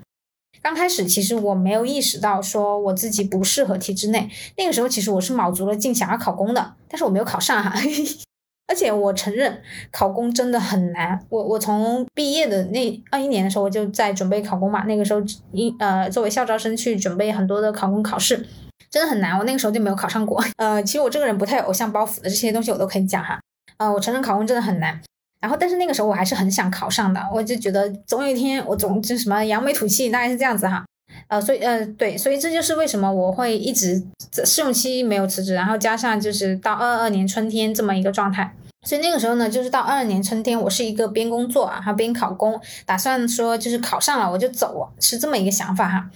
[0.61, 7.73] 刚开始其实我没有意识到说我自己不适合体制内，那个时候其实我是卯足了劲想要考公的，但是我没有考上哈，
[8.69, 9.59] 而且我承认
[9.91, 11.19] 考公真的很难。
[11.29, 18.45] 我我从毕业的那二一年的时候我就在准备考公嘛，那个时候一呃作为校招生去准备很多的考公考试，
[18.89, 19.37] 真的很难。
[19.37, 20.43] 我那个时候就没有考上过。
[20.57, 23.39] 呃，其实我这个人不太有偶像包袱的，这些东西我都可以讲哈。
[23.77, 24.99] 呃，我承认考公真的很难。
[25.39, 30.85] 然后，但是那个时候我还是很想考上的，我就觉得总有一天我总就什么扬眉吐气，大概是这样子哈。
[31.27, 34.01] 呃，所以呃对，所以这就是为什么我会一直
[34.45, 38.53] 试用期没有辞职，然后加上就是到二二年春天这么一个状态。
[38.87, 46.09] 所以那个时候呢，就是到二二年春天，我是一个边工作啊，还边考公，打算说就是考上了我就走，是这么一个想法哈。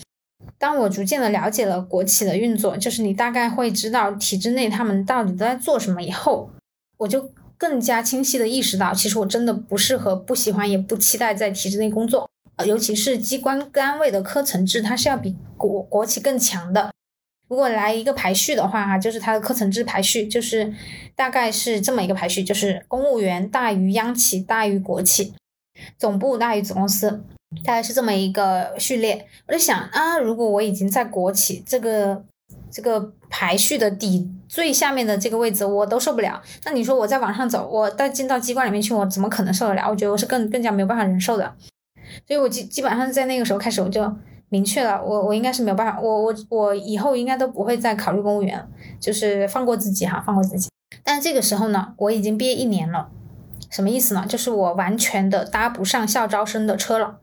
[0.57, 6.49] 当我逐渐的了解了国企的运作，就是你大概会知道体制内他们到底都在做什么以后，
[6.97, 7.31] 我就。
[7.57, 12.29] 更加清晰的意识到，其实我真的不适合、不喜欢、也不期待在体制内工作。
[12.65, 16.91] 尤其是机关单位的科层制，它是要比国国企更强的。
[17.47, 20.73] 如果来一个排序的话，哈，就是它的科层制排序，就是
[21.15, 25.33] 大概是这么一个排序，就是公务员大于央企大于国企，
[25.97, 27.23] 总部大于子公司，
[27.63, 29.25] 大概是这么一个序列。
[29.47, 32.23] 我就想啊，如果我已经在国企这个
[32.71, 39.87] 这个排序的底最下面的这个位置，我都受不了，那你说我再往上走，我再进到机关里面去，我怎么可能受得了？
[39.89, 41.53] 我觉得我是更更加没有办法忍受的。
[42.27, 44.11] 所以我基基本上在那个时候开始，我就。
[44.49, 48.65] 明确了，我我应该是没有办法，我我我以后应该都不会再考虑公务员，
[48.99, 50.69] 就是放过自己哈，放过自己。
[51.03, 53.09] 但这个时候呢，我已经毕业一年了，
[53.71, 54.23] 什么意思呢？
[54.29, 57.17] 就是我完全的搭不上校招生的车了。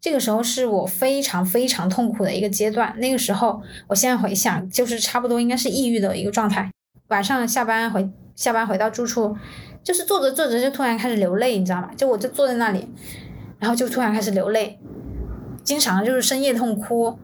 [0.00, 2.94] 这个时候是我非常非常痛苦的一个阶段。
[2.98, 6.70] 那个时候，我现在回想，就是差不多应该是抑郁的一个状态。
[7.08, 9.36] 晚上下班回下班回到住处，
[9.82, 11.90] 就是坐着坐着就突然开始流泪，你知道吗？
[11.96, 12.86] 就我就坐在那里，
[13.58, 14.78] 然后就突然开始流泪。
[15.64, 17.18] 经常就是深夜痛哭，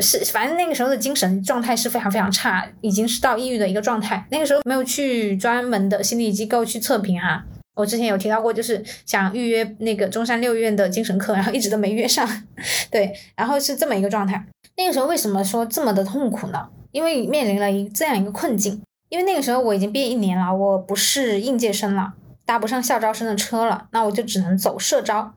[0.00, 4.26] 是反正那个时候的精神状态是非常非常差，已经是到抑郁的一个状态。
[4.30, 12.28] 那个时候没有去专门的心理机构去测评哈，我之前有提到过，就是想预约那个中山六院的精神科，然后一直都没约上。
[12.90, 14.44] 对，然后是这么一个状态。
[14.76, 16.68] 那个时候为什么说这么的痛苦呢？
[16.92, 22.12] 因为面临了一这样一个困境，因为那个时候我已经毕业一年了，我不是应届生了，
[22.46, 25.34] 搭不上校招生的车了，那我就只能走社招。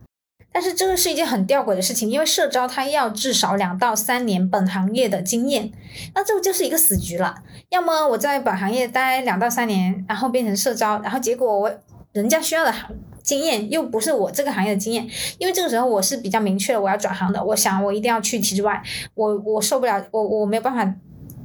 [0.52, 5.72] 但是这个是一件很吊诡的事情，因为社招它要至少两到三年本行业的经验，
[6.16, 7.36] 那这不就是一个死局了？
[7.70, 11.72] 要么我在本行业待两到三年，然后变成社招，然后结果我
[12.18, 12.90] 人家需要的行
[13.22, 18.82] 经验又不是我这个行业的经验，因为这个时候我是比较明确的我要转行的，我想我一定要去体制外，
[19.14, 20.96] 我我受不了，我我没有办法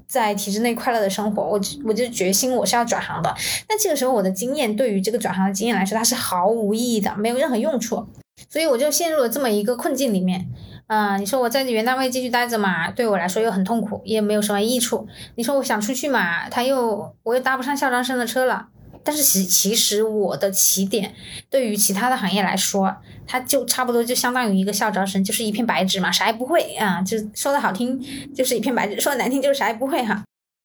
[0.07, 3.35] 在体制内快乐的生活，我我就决心我是要转行的。
[3.69, 8.07] 但这个时候我的经验对于这个转行的经验来说，它是毫无意义的，没有任何用处。
[8.49, 10.47] 所以我就陷入了这么一个困境里面，
[10.87, 15.07] 啊，你说我在原单位继续待着嘛，对我来说又很痛苦，也没有什么益处。
[15.37, 18.69] 你说我想出去嘛，他又我又搭不上校招生的车了。
[19.05, 21.15] 但是其其实我的起点
[21.51, 22.95] 对于其他的行业来说，
[23.27, 27.03] 它就差不多就相当于一个校招生，就是一片白纸嘛，啥也不会啊。
[27.03, 28.01] 就说的好听
[28.35, 30.23] 就是一片白纸，说的难听就是啥也不会哈。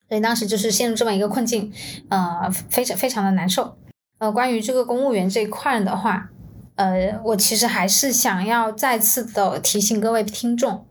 [0.08, 1.72] 所以当时就是陷入这么一个困境，
[2.10, 3.78] 呃，非常非常的难受。
[4.20, 6.30] 呃，关于这个公务员这一块的话。
[6.76, 10.86] 呃，我其实还是想要再次的提醒各位听众，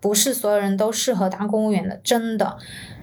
[0.00, 2.58] 不是所有人都适合当公务员的，真的。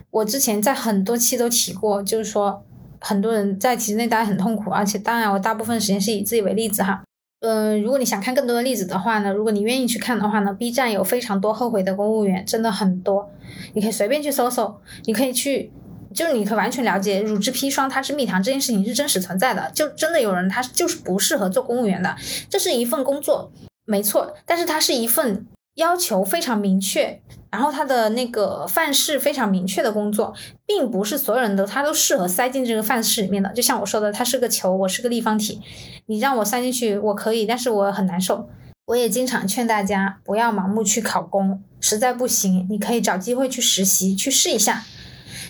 [0.09, 2.65] 我之前在很多期都提过，就是说
[3.01, 7.03] 很多人在体制内待很痛苦，而且当然我大部分时间是以自己为例子哈。
[7.41, 13.29] 嗯，如果你想看更多的例子的话呢，如果你愿意去看的话呢，B 站有非常多后悔的公务员，真的很多，
[13.73, 15.71] 你可以随便去搜搜，你可以去。
[16.13, 22.13] 就是你可以完全了解乳汁砒霜它是蜜糖这件事情是真实存在的，就真的有人他就是不适合做公务员的，
[22.49, 23.49] 这是一份工作，
[23.85, 30.33] 没错，但是它是一份要求非常明确，然后他的那个范式非常明确的工作，
[30.65, 33.51] 并不是所有人都他都适合塞进这个范式里面的。
[33.53, 35.61] 就像我说的，它是个球，我是个立方体，
[36.07, 38.49] 你让我塞进去我可以，但是我很难受。
[38.85, 44.83] 我也经常劝大家不要盲目去考公，实在不行你可以找机会去实习去试一下。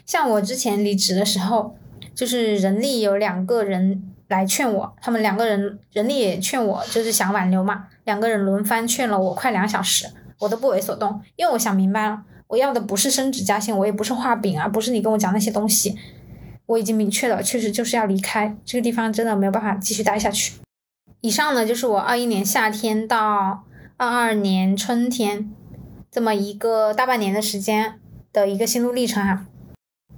[0.06, 1.76] 像我之前离职的时候，
[2.14, 10.08] 就是人力有两个人来劝我，他们两个人人力也劝我，就是想挽留嘛，两个人轮番劝了我快两小时，
[10.40, 15.96] 我都不为所动，因为我想明白了，我要的不是升职加薪，我也不是画饼啊，不是你跟我讲那些东西，
[16.66, 20.54] 我已经明确了，确实就是要离开这个地方，真的没有办法继续待下去。
[21.22, 23.64] 以上呢，就是我二一年夏天到
[23.98, 25.52] 二二年春天
[26.10, 28.00] 这么一个大半年的时间
[28.34, 29.46] 的一个心路历程哈。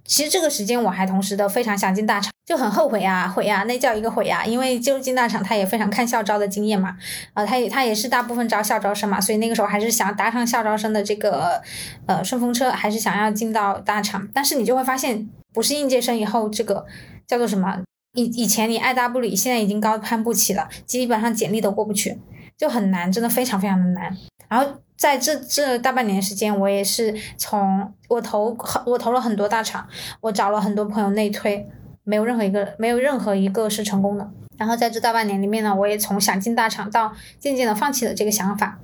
[0.05, 4.43] 其实这个时间我还同时的非常想进大厂，就很后悔啊，悔啊，那叫一个悔啊！
[4.45, 6.97] 因为就进大厂，他也非常看校招的经验嘛，
[7.33, 11.61] 啊，他也他也是大部分招校招生嘛，所以那个时候还是想搭上校招生的这个
[12.05, 14.27] 呃顺风车，还是想要进到大厂。
[14.33, 16.85] 但是你就会发现，不是应届生以后，这个
[17.25, 17.81] 叫做什么？
[18.15, 22.19] 以以前你爱答不理，现在已经高攀不起了，基本上简历都过不去，
[22.57, 24.15] 就很难，真的非常非常的难。
[24.53, 24.71] 然后。
[24.95, 29.85] 在这这大半年时间，我也是从我投很我投了很多大厂，
[30.21, 31.67] 我找了很多朋友内推，
[32.05, 34.31] 没有任何一个没有任何一个是成功的。
[34.55, 38.79] 然后在这大半年里面呢，我也从想进大厂到渐渐的放弃了这个想法。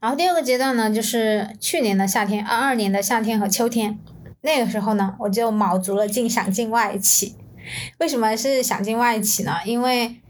[0.00, 3.98] 然后第二个阶段呢，就是去年的夏天，二二年的夏天和秋天，
[4.40, 7.36] 那个时候呢，我就卯足了劲想进外企。
[7.98, 9.56] 为什么是想进外企呢？
[9.66, 10.21] 因为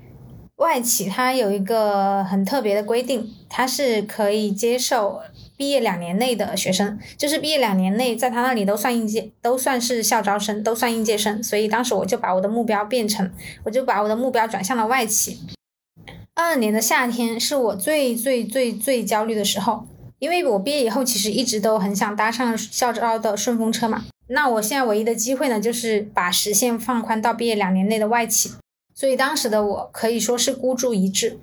[0.57, 5.21] 外企它有一个很特别的规定，它是可以接受
[5.57, 11.43] 毕业两年内的学生，就是毕业两年内在他那里都算应届，都算是校招生，都算应届生。
[11.43, 13.31] 所以当时我就把我的目标变成，
[13.65, 15.41] 我就把我的目标转向了外企。
[16.35, 19.87] 二二年的夏天是我最最最最焦虑的时候，
[20.19, 24.05] 因为我毕业以后其实一直都很想搭上校招的顺风车嘛。
[24.29, 28.53] 那我现在唯一的机会呢，就是把时限放宽到毕业两年内的外企。
[29.03, 31.37] 所以当时的我可以说是孤注一掷，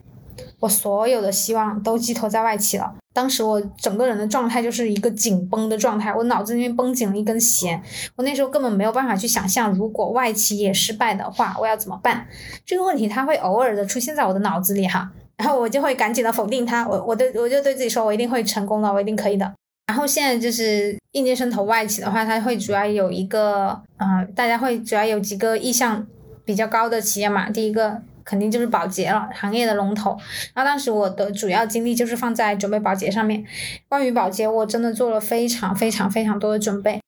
[0.61, 2.95] 我所有的希望都寄托在外企了。
[3.13, 7.83] 当时我整个人的状态就是一个紧绷的状态，我脑子里面绷紧了一根弦。
[8.15, 12.25] 我那时候根本没有办法去想象，如果外企也失败的话，我要怎么办？
[12.65, 16.87] 这个问题它会偶尔的出现在我的脑子里哈，然后我就会赶紧的否定它。
[16.87, 19.53] 我我对我就对自己说，我一定会成功的，我一定可以的。
[19.87, 26.07] 然后现在就是应届生投外企的话，它会主要有一个，嗯，大家会主要有几个意向
[26.49, 27.47] 比较高的企业嘛。
[27.51, 28.01] 第一个。
[28.25, 30.11] 肯定就是保洁了，行业的龙头。
[30.53, 33.43] 然后当时我的主要精力就是放在准备保洁上面。
[33.87, 37.01] 关于保洁，我真的做了非常非常非常多的准备。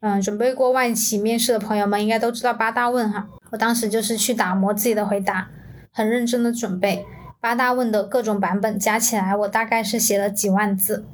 [0.00, 3.28] 嗯，准备过外企面试的朋友们应该都知道八大问哈。
[3.50, 5.46] 我当时就是去打磨自己的回答，
[5.92, 7.06] 很认真的准备
[7.40, 11.04] 八大问的各种版本，加起来我大概是写了几万字。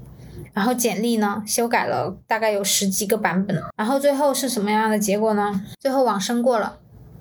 [0.55, 3.63] 然后简历呢，修改了大概有十几个版本。
[3.77, 5.61] 然后最后是什么样的结果呢？
[5.79, 6.79] 最后网申过了，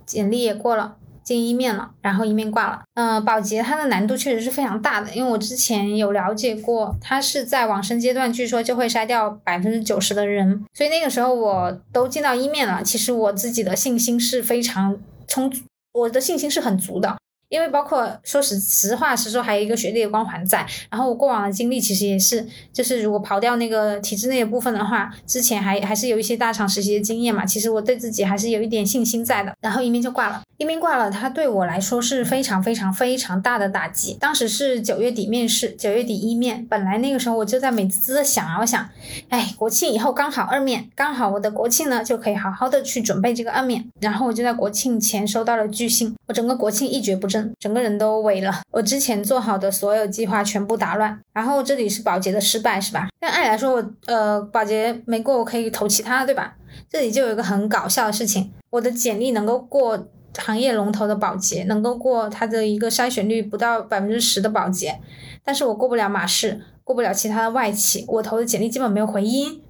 [0.09, 0.95] 简历也过了。
[1.21, 2.81] 进一面了，然后一面挂了。
[2.95, 15.61] 嗯，保洁它的难度确实是非常大的，因为我之前有了解过，它是在网申阶段，据说就会筛掉百分之九十的人，所以那个时候我都进到一面了，其实我自己的信心是非常充足，
[15.93, 17.15] 我的信心是很足的。
[17.49, 20.65] 因为包括说实实话实说，还有一个学历的光环在。
[20.89, 27.45] 然后我过往的经历其实也是，就是如果刨掉那个体制内的部分的话，之前还还是有一些大厂实习的经验嘛。
[27.45, 29.53] 其实我对自己还是有一点信心在的。
[29.61, 34.15] 然后一面就挂了，一面挂了，它对我来说是非常非常非常大的打击。
[34.19, 38.87] 当时是九月底面试，九月底一面，本来那个时候我就在美滋滋的想啊，我想，
[39.29, 43.83] 哎，国庆以后刚好二面，刚好我的国庆呢就可以好好的去准备这个二面。
[43.99, 47.38] 然后我就在国庆前收到了拒信，我整个国庆一蹶不振。
[47.59, 51.19] 整个人都萎了，我之前做好的所有计划全部打乱。
[51.33, 53.07] 然后这里是保洁的失败，是吧？
[53.19, 56.55] 但按理来说，我呃保洁没过，我可以投其他，对吧？
[56.89, 64.99] 这里就有一个很搞笑的事情，我的简历能够过行业龙头的保洁，能够过它的一个筛选率不到百分之十的保洁，
[65.43, 69.61] 但是我过不了马氏，过不了其他的外企，我投的简历基本没有回音。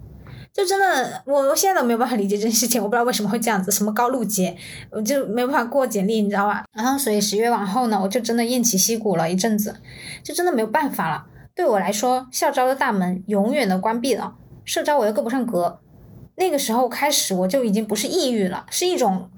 [0.52, 4.58] 就真的，我我现在都没有办法理解这件事情，我不知道为什么会这样子，什么高露洁，
[4.90, 6.66] 我就没有办法过简历，你知道吧？
[6.74, 9.76] 然后所以十月往后呢，我就真的偃旗息鼓了一阵子，
[10.24, 11.26] 就真的没有办法了。
[11.56, 14.36] 对我来说，校招的大门永远的关闭了，
[14.66, 15.80] 社招我又够不上格。
[16.36, 19.30] 那个时候开始，我就已经不是抑郁了，是一种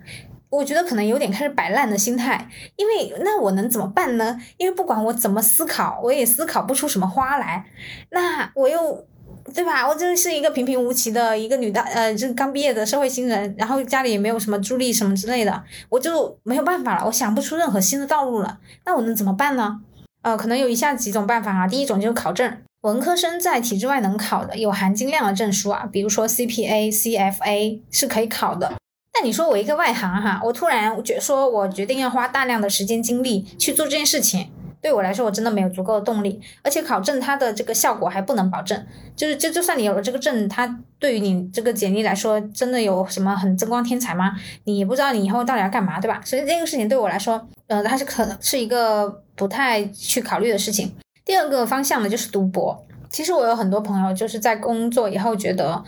[0.50, 2.48] 我觉得可能有点开始摆烂的心态。
[2.78, 4.40] 因为那我能怎么办呢？
[4.58, 7.66] 因为不管我怎么思考，我也思考不出什么花来。
[8.10, 9.06] 那我又。
[9.54, 9.88] 对吧？
[9.88, 18.60] 我就是一个平平无奇的一个女大，呃，就刚毕业的社会新人，然后家里也没有什么助力什么之类的，我就没有办法了，我想不出任何新的道路了。
[18.86, 19.82] 那我能怎么办呢？
[20.22, 21.68] 呃，可能有以下几种办法啊。
[21.68, 28.74] 第一种就是考证，文科生在体制外能考的有含金量的证书啊，比如说 CPA、CFA 是可以考的。
[29.14, 34.50] 那你说我一个外行哈，我突然决说我决定要花大量的时间精力去做这件事情。
[34.82, 44.34] 对我来说，我真的没有足够的动力，而且考证它的这个效果还不能保证，就是就就算你有了这个证，它对于你这个简历来说，真的有什么很增光添彩吗？
[44.64, 46.20] 你也不知道你以后到底要干嘛，对吧？
[46.26, 50.92] 所以这个事情对我来说，呃，它是可能是一个不太去考虑的事情。
[51.24, 52.84] 第二个方向呢，就是读博。
[53.10, 55.84] 其实我有很多朋友就是在工作以后觉得。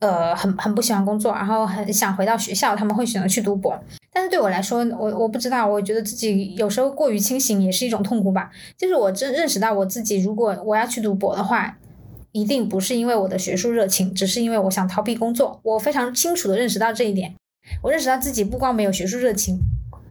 [0.00, 3.78] 呃，很很不喜欢工作，然后很想回到学校，他们会选择去读博。
[4.12, 8.50] 但是对我来说，我我不知道，我觉得自己有时候过于清醒也是一种痛苦吧。
[8.76, 11.76] 就是我真认识到我自己，如果我要去读博的话，
[12.32, 15.58] 一定不是因为我的学术热情，只是因为我想逃避工作。
[15.62, 17.34] 我非常清楚的认识到这一点，
[17.82, 19.58] 我认识到自己不光没有学术热情。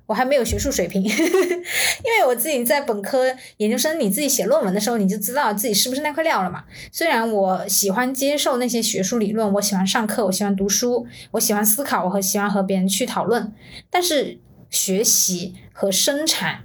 [0.08, 3.26] 我还没有学术水平， 因为我自己在本科、
[3.58, 6.64] 研究生，你自己写论文的时候，你就知道自己是不是那块料了嘛。
[6.92, 13.54] 虽然我喜欢接受那些学术理论，我喜欢上课，我喜欢读书，我喜欢思考，我和喜欢和别人去讨论，
[13.92, 14.40] 但是
[14.70, 16.62] 学习和生产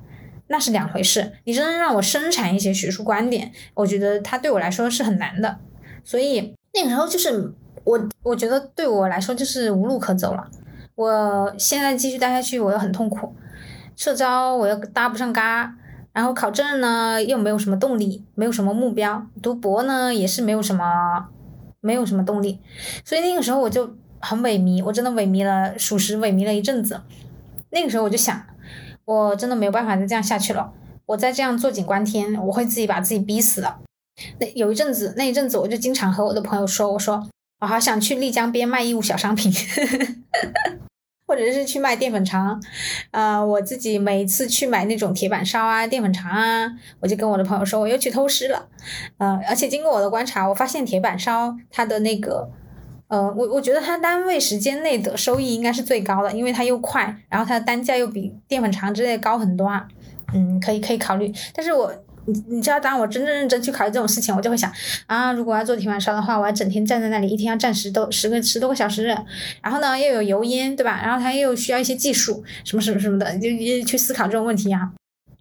[0.46, 1.32] 那是两回事。
[1.44, 5.58] 你真的让我生产一些学术观点，我觉得它对我来说是很难的。
[6.04, 7.52] 所以那个时候就是
[7.84, 10.48] 我，我觉得对我来说就是无路可走了。
[10.94, 13.34] 我现在继续待下去，我又很痛苦。
[13.96, 15.74] 社招我又搭不上嘎，
[16.12, 19.26] 然后考证呢又没有什么动力，没有什么目标。
[19.42, 21.28] 读博呢也是没有什么，
[21.80, 22.60] 没有什么动力。
[23.04, 27.00] 所以那个时候我就很萎靡，我真的萎靡了，属实萎靡了一阵子。
[27.70, 28.42] 那个时候我就想，
[29.04, 30.72] 我真的没有办法再这样下去了。
[31.06, 33.76] 我再这样坐井观天，我会自己把自己逼死的。
[34.38, 37.26] 那有一阵子，那一阵子我就经常和我的朋友说，我说。
[37.62, 39.52] 我好想去丽江边卖义乌小商品，
[41.28, 42.60] 或者是去卖淀粉肠，
[43.12, 48.68] 啊，我自己每次去买那种铁板烧啊、淀粉肠啊，我就跟我的朋友说我又去偷师了，
[49.18, 52.50] 呃，而且经过我的观察，我发现铁板烧它的那个，
[53.06, 59.86] 呃，我我觉得它单位时间内的收益应该是最高的，因为它又快，然后它的单价又比淀粉肠之类高很多啊，
[60.34, 61.94] 嗯，可以可以考虑，但是我。
[62.26, 64.70] 你你知道，当我真正认真去考虑这种事情，我就会想
[65.06, 69.04] 啊，如果要做铁板烧的话，我要整天站在那里，一天要站十多十个十多个小时，
[69.62, 71.00] 然后呢又有油烟，对吧？
[71.02, 73.48] 然后它又需要一些技术，什么什么什么的，就
[73.84, 74.92] 去思考这种问题啊。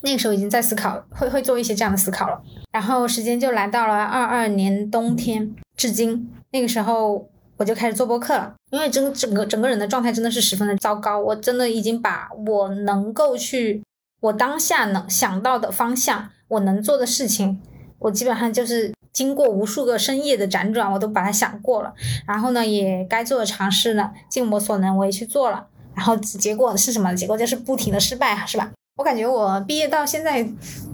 [0.04, 2.42] 那个时候已经在思考，会会做一些这样的思考了。
[2.72, 13.84] 然后时间就来到了二二年冬天，至今那个时候我就开始做播客了，因为整整个整个人的状态真的是十分的糟糕，我真的已经把我能够去，
[14.22, 16.30] 我当下能想到的方向。
[16.52, 17.62] 我能做的事情，
[17.98, 21.94] 我基本上就是经过无数个深夜的辗转，我都把它想过了。
[22.28, 25.66] 然后呢，也该做的尝试呢，尽我所能我也去做了。
[25.96, 27.14] 然后结果是什么？
[27.16, 28.70] 结果就是不停的失败，是吧？
[28.98, 30.46] 我感觉我毕业到现在，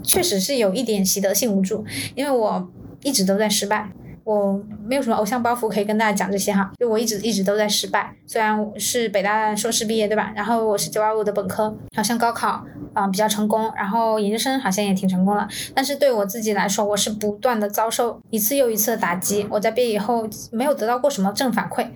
[0.04, 1.84] 确实是有一点习得性无助，
[2.14, 2.70] 因为我
[3.02, 3.90] 一直都在失败。
[4.28, 8.14] 我没有什么偶像包袱可以跟大家讲这些哈，就我一直一直都在失败。
[8.26, 10.30] 虽然是北大硕士毕业，对吧？
[10.36, 12.62] 然后我是九二五的本科，好像高考
[12.92, 15.48] 啊比较成功，然后研究生好像也挺成功了。
[15.74, 19.46] 但是对我自己来说，我是不断的遭受一次又一次的打击。
[19.50, 21.86] 我在毕业以后没有得到过什么正反馈，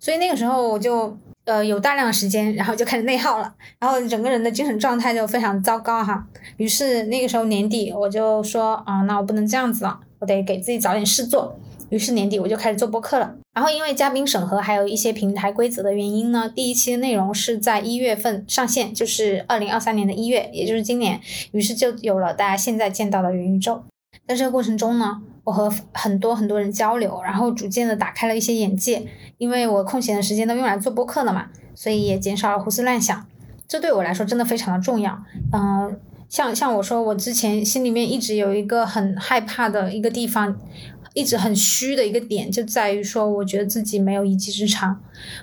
[0.00, 6.26] 所以那个时候我就呃有大量的时间，然后就开始内耗了，然后整个人的精神状态就非常糟糕哈。
[6.56, 11.56] 于是那个时候年底我就说啊，那我不能这样子了，我得给自己找点事做。
[11.90, 21.18] 于是年底我就开始做播客了，然后因为嘉宾审核还有一些平台规则的原因呢，第一期的内容是在一月份上线，就是二零二三年的一月，也就是今年，
[21.52, 23.82] 于是就有了大家现在见到的元宇宙。
[24.26, 29.06] 在这个过程中呢，我和很多很多人交流，然后逐渐的打开了一些眼界，
[29.38, 33.26] 因为我空闲的时间都用来做播客了嘛，所以也减少了胡思乱想，
[33.66, 35.18] 这对我来说真的非常的重要。
[35.52, 40.58] 嗯，像像我说，我之前心里面一直有一个很害怕的一个地方。
[41.18, 44.96] 一直很虚的一个点就在于说，我觉得自己没有一技之长，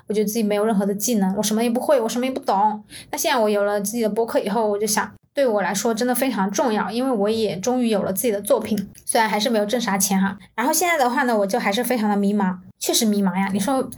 [0.06, 2.82] 我觉得自己没有任何的技能，我什么也不会，我什么也不懂。
[3.10, 10.38] 那现在我有了自己的博客以后，我就想，对我来说真的非常重要，因为我也终于有了自己的作品，虽然还是没有挣啥钱哈。
[10.54, 13.50] 然后现在的话呢，我就还是非常的迷茫，确实迷茫呀。
[13.52, 13.90] 你说。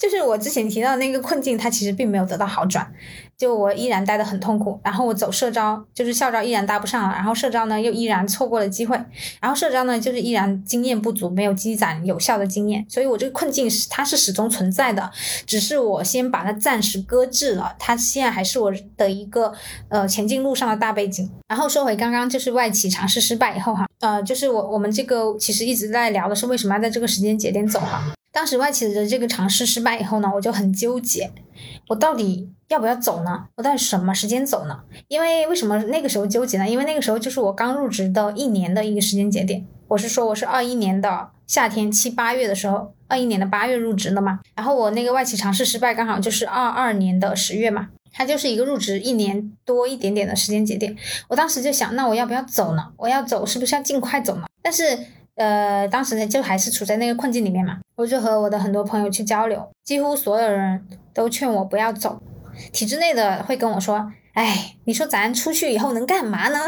[0.00, 2.90] 就是我之前提到的那个困境，它其实并没有得到好转，
[3.36, 4.80] 就我依然待得很痛苦。
[4.82, 8.96] 然后我走社招，就是校招依然搭不上了，然后社招呢又依然错过了机会，
[9.42, 12.82] 然后社招呢就是依然经验不足，没有积攒有效的经验。
[12.88, 15.10] 所以我这个困境是它是始终存在的，
[15.44, 19.52] 只是我先把它暂时搁置了，它现在还是我的一个
[19.90, 21.30] 呃前进路上的大背景。
[21.46, 28.14] 然后说回刚刚就是外企尝试失败以后哈，呃，就是我我们这个其实一直在聊的是为什么要在这个时间节点走哈。
[28.32, 31.32] 当时外企的这个尝试失败以后呢，我就很纠结，
[31.88, 33.46] 我到底要不要走呢？
[33.56, 34.80] 我到底什么时间走呢？
[35.08, 36.68] 因为为什么那个时候纠结呢？
[36.68, 39.66] 因为那个时候就是我刚入职的一年的一个时间节点。
[39.88, 44.38] 我是说我是二一年的夏天七八月的时候，二一年的八月入职的嘛。
[44.54, 50.96] 然后我那个外企尝试失败刚好就是二二年的十月嘛，它就是一个入职一年多一点点的时间节点。
[51.26, 52.92] 我当时就想，那我要不要走呢？
[52.96, 54.44] 我要走是不是要尽快走呢？
[54.62, 54.96] 但是。
[55.40, 60.84] 呃，当时呢就还是处在那个困境里面嘛，我就和我的很多朋友去交流，几乎所有人
[61.14, 62.20] 都劝我不要走。
[62.72, 66.58] 体制内的会跟我说：“哎，你说咱出去以后能干嘛呢？”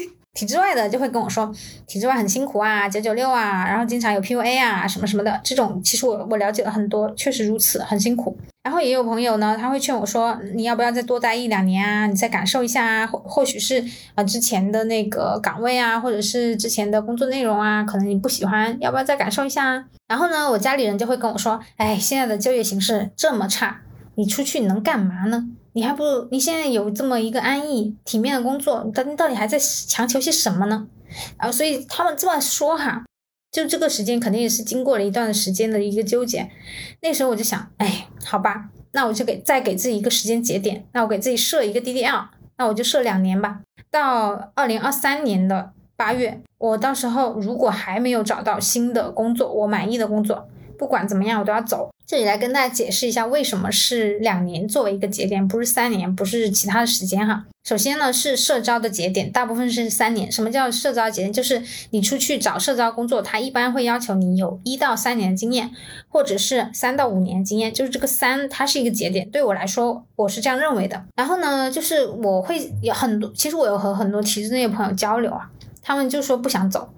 [0.32, 1.52] 体制外的就会跟我说
[1.88, 8.38] ：“体制外很辛苦啊，九九六啊，然后经常有 PUA 啊，什么什么的。”这种其实我我了解了很多，确实如此，很辛苦。
[8.62, 12.06] 然后也有朋友呢，他会劝我说：“你要不要再多待一两年啊？
[12.06, 23.80] 你再感受一下啊，或或许是啊之前的那个岗位啊，或者是之前的工作内容啊，可能你不喜欢，要不要再感受一下啊？”然后呢，我家里人就会跟我说：“哎，现在的就业形势这么差，
[24.20, 25.48] 你出去能干嘛呢？
[25.72, 30.86] 你还不如你现在有这么一个安逸体面的工作，到到底还在强求些什么呢？”
[31.40, 33.04] 然后所以他们这么说哈。
[33.50, 36.48] 就这个时间肯定也是经过了一段时间的一个纠结，
[37.00, 42.26] 那时候我就想，哎，好吧，那我就给再给自己一个时间节点，那我给自己设一个 DDL，
[42.58, 50.48] 那我就设两年吧，到二零二三年的八月，我到时候如果还没有找到新的工作，我满意的工作。
[50.80, 51.90] 不管怎么样，我都要走。
[52.06, 57.44] 这里来跟大家解释一下，为什么是两年作为一个节点，不是三年，不是其他的时间哈。
[57.62, 60.32] 首先呢，是社招的节点，大部分是三年。
[60.32, 61.30] 什么叫社招节点？
[61.30, 65.70] 就是你出去找社招工作，他一般会要求你有一到三年的经验，
[66.08, 67.70] 或者是三到五年经验。
[67.70, 69.28] 就是这个三，它是一个节点。
[69.28, 71.04] 对我来说，我是这样认为的。
[71.14, 75.50] 然后呢，就是我会有很多，其实我有和很多体制内的朋友交流啊，
[75.82, 76.88] 他们就说不想走。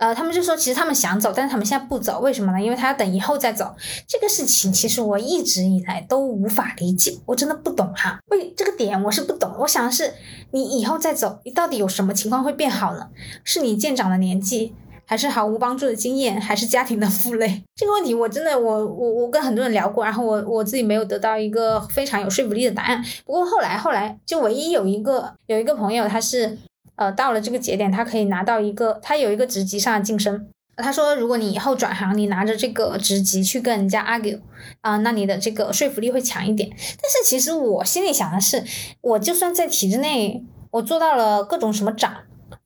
[0.00, 2.60] 呃，他们就说其实他们想走，但是他们现在不走，为什么呢？
[2.60, 3.70] 因为他要等以后再走。
[4.08, 8.18] 这个事情其实我一直以来都无法理解，我真的不懂哈。
[8.30, 9.54] 为这个点我是不懂。
[9.58, 10.14] 我想的是，
[10.52, 13.08] 你以后再走，你到底有什么情况会变好呢？
[13.44, 14.72] 是你渐长的年纪，
[15.04, 17.62] 还是毫无帮助的经验，还是家庭的负累？
[17.76, 23.04] 这个问题我真的我我我跟很多人聊过，然后我我自己没有得到一个非常有说服力的答案。
[23.26, 26.56] 不过后来后来就唯一有一个有一个朋友他是。
[27.00, 30.48] 呃，到了这个节点，他可以拿到一个，他有一个职级上的晋升。
[30.76, 34.38] 他说，如果你以后转行，你拿着这个职级去跟人家 argue，
[34.82, 36.68] 啊，那你的这个说服力会强一点。
[36.68, 38.62] 但是其实我心里想的是，
[39.00, 42.14] 我就算在体制内，我做到了各种什么长，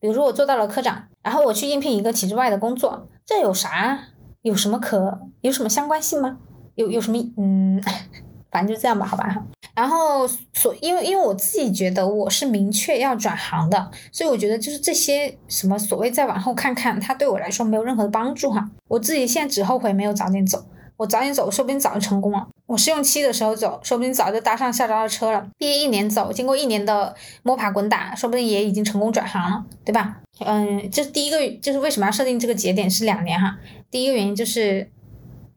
[0.01, 3.97] 比如说我做到了科长，然后我去应聘一个体制外的工作，这有啥？
[4.41, 6.39] 有什么可有什么相关性吗？
[6.75, 7.17] 有有什么？
[7.37, 7.81] 嗯。
[8.51, 9.43] 反正就这样吧，好吧。
[9.75, 18.69] 然后所因为因为我自己觉得我是明确要转行的，所以我觉得就是这些什么所谓再往后看看，它对我来说没有任何的帮助哈。
[18.87, 20.65] 我自己现在只后悔没有早点走，
[20.95, 22.47] 我早点走，说不定早就成功了。
[22.67, 25.45] 我试用期的时候走，说不定早就搭上校招的车了。
[25.57, 27.13] 毕业一年走，经过一年的
[27.43, 30.21] 摸爬滚打，说不定也已经成功转行了，对吧？
[30.39, 33.57] 嗯，这是第一个，就是为什么要设定这个节点是两年哈？
[33.91, 34.89] 第一个原因就是。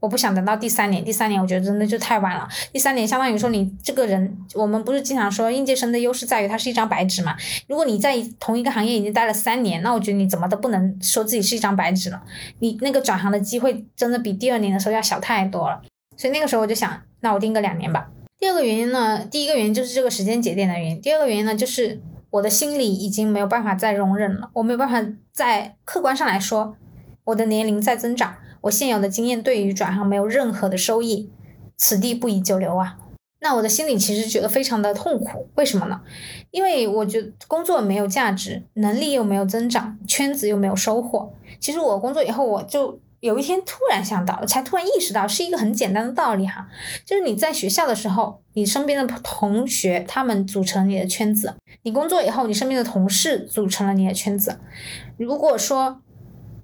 [0.00, 2.48] 我不想等到第三年，第三年我觉得真的就太晚了。
[2.72, 7.36] 第三年相当于说你这个人，我们不是经常说应届生的优势在于他是一张白纸嘛？
[7.66, 12.22] 如果你在同一个行业已经待了三年，那我觉得你怎么都不能说自己是一张白纸了。
[12.60, 15.82] 你那个转行的机会真的比第二年的时候要小太多了。
[16.16, 18.08] 所以那个时候我就想，那我定个两年吧。
[18.38, 21.00] 第二个原因呢，第一个原因就是这个时间节点的原因。
[21.00, 26.76] 第二个原因呢，就是我的心里已经没有办法再容忍了，我没有办法在客观上来说，
[27.24, 28.36] 我的年龄在增长。
[28.62, 31.30] 我现有的经验对于转行没有任何的收益，
[31.76, 32.98] 此地不宜久留啊。
[33.40, 36.00] 那我的心里其实觉得非常的痛苦，为什么呢？
[36.50, 41.32] 因为我觉得工作没有价值，能力又没有增长，圈子又没有收获。
[41.60, 46.68] 其实我工作以后，我就有一天突然想到，才突然意识到是一个很简单的道理哈，
[47.04, 51.50] 就是你在学校的时候，你身边的同学他们组成你的圈子；
[51.82, 54.58] 你工作以后，你身边的同事组成了你的圈子。
[55.16, 56.00] 如果说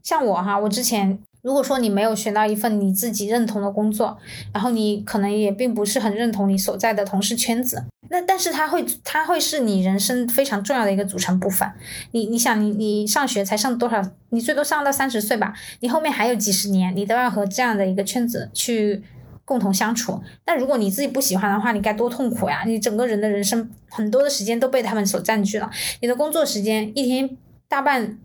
[0.03, 1.21] 像我哈，我之前。
[1.45, 4.17] 如果说你没有选到一份你自己认同的工作，
[4.51, 11.71] 然后你可能也并不是很认同你所在的同事圈子，那但是它会它会是你人生非常重要的一个组成部分。
[12.13, 14.03] 你你想你你上学才上多少？
[14.31, 19.03] 你最多上到三十岁吧，你后面还有几十年，你都要和这样的一个圈子去
[19.45, 20.23] 共同相处。
[20.47, 22.63] 那如果你自己不喜欢的话，你该多痛苦呀！
[22.67, 25.71] 你整个人的人生很多的时间都被他们所占据了，
[26.01, 27.37] 你的工作时间一天
[27.69, 28.17] 大半。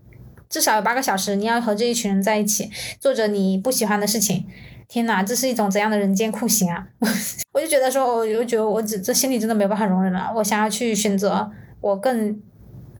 [0.50, 4.46] 至少有八个小时，你要和这一群人在一起，做着你不喜欢的事情。
[4.88, 6.84] 天哪，这是一种怎样的人间酷刑啊！
[7.54, 10.32] 我就觉得说，我就觉得我这这心里真的没有办法容忍了。
[10.34, 11.48] 我想要去选择
[11.80, 12.42] 我更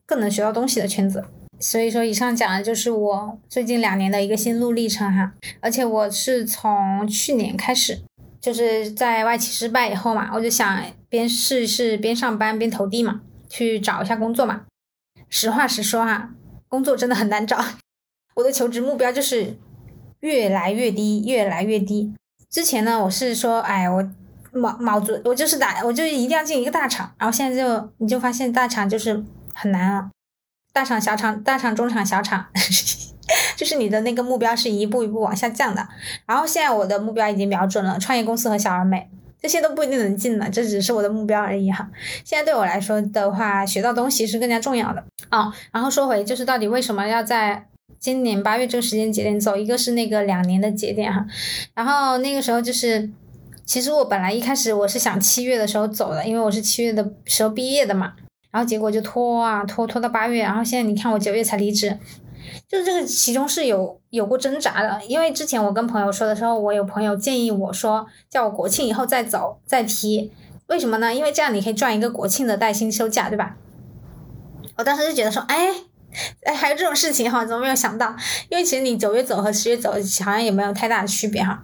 [0.07, 1.25] 更能学到东西的圈子。
[1.59, 5.33] 所以说，以上讲的就是我最近两年的一个心路历程哈。
[5.59, 8.01] 而且我是从去年开始，
[8.41, 14.63] 就是在外企失败以后嘛，我就想边试一试边上班边投递嘛，去找一下工作嘛。
[15.29, 16.31] 实话实说哈。
[16.71, 17.63] 工作真的很难找，
[18.37, 19.59] 我的求职目标就是
[20.21, 22.15] 越来越低，越来越低。
[22.49, 24.09] 之前呢，我是说，哎，我
[24.53, 27.13] 卯卯足，我就是打，我就一定要进一个大厂。
[27.19, 30.11] 然后现在就你就发现大厂就是很难了，
[30.73, 32.47] 大厂、小厂、大厂、中厂、小厂，
[33.59, 35.89] 就是你的那个目标是一步一步往下降的。
[36.25, 39.11] 然后现在我的目标已经瞄准了创业公司和小而美。
[39.41, 41.89] 这些都不一定能进了，这只是我的目标而已哈。
[42.25, 45.53] 现在对我来说的话，学到东西是更加重要的啊。
[45.73, 47.67] 然后说回，就是到底为什么要在
[47.99, 49.57] 今年八月这个时间节点走？
[49.57, 51.27] 一个是那个两年的节点哈。
[51.75, 53.11] 然后那个时候就是，
[53.65, 58.13] 其实我本来一开始我是想七月的时候走的，因为我是七月的时候毕业的嘛。
[58.51, 61.97] 然后结果就拖啊拖拖到八月，然后现在你看我九月才离职。
[62.69, 70.33] 就是这个其中是有有过挣扎的，因为之前我跟朋友说的时候，我有朋友建议我说，叫我国庆以后再走再提，
[70.67, 71.15] 为什么呢？
[71.15, 73.57] 因为这样你可以赚一个国庆的带薪休假，对吧？
[74.77, 75.69] 我当时就觉得说，哎
[76.45, 78.15] 哎，还有这种事情哈，怎么没有想到？
[78.49, 81.63] 因为其实你九月走和十月走好像也没有太大的区别哈。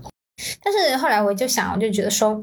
[0.63, 2.43] 但是后来我就想，我就觉得说。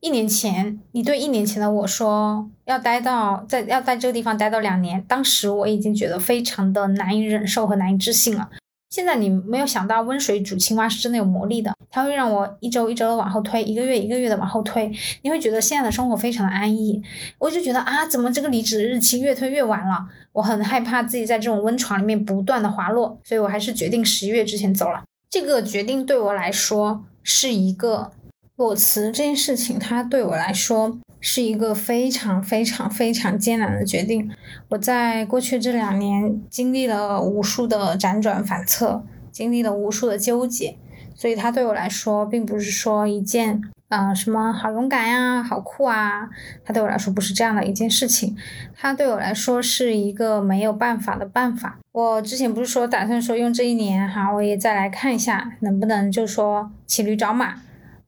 [0.00, 8.48] 一年前，你对一年前的我说要待到在要在这个地方待到两年，当时我已经觉得非常的难以忍受和难以置信了。
[8.90, 14.90] 现在你没有想到温水煮青蛙是真的有魔力的，它会让我一周一周的往后推，一个月一个月的往后推，
[15.22, 17.02] 你会觉得现在的生活非常的安逸。
[17.38, 20.06] 我就觉得啊，怎么这个离职的日期越推越晚了？
[20.32, 25.02] 我很害怕自己在这种温床里面不断的滑落，所以我还是决定十一月之前走了。
[25.28, 28.12] 这个决定对我来说是一个。
[28.56, 34.30] 裸辞这件事情，它对我来说是一个非常非常非常艰难的决定。
[34.70, 40.76] 我在过去这两年经历了无数的辗转反侧，经历了无数的纠结，
[41.14, 43.62] 所以它对我来说并不是说一件。
[43.90, 46.30] 啊，什么好勇敢呀，好酷啊！
[46.64, 48.36] 它对我来说不是这样的一件事情，
[48.72, 51.76] 它对我来说是一个没有办法的办法。
[51.90, 57.56] 我之前不是说打算说用这一年哈，我也再来看一下能不能就说骑驴找马，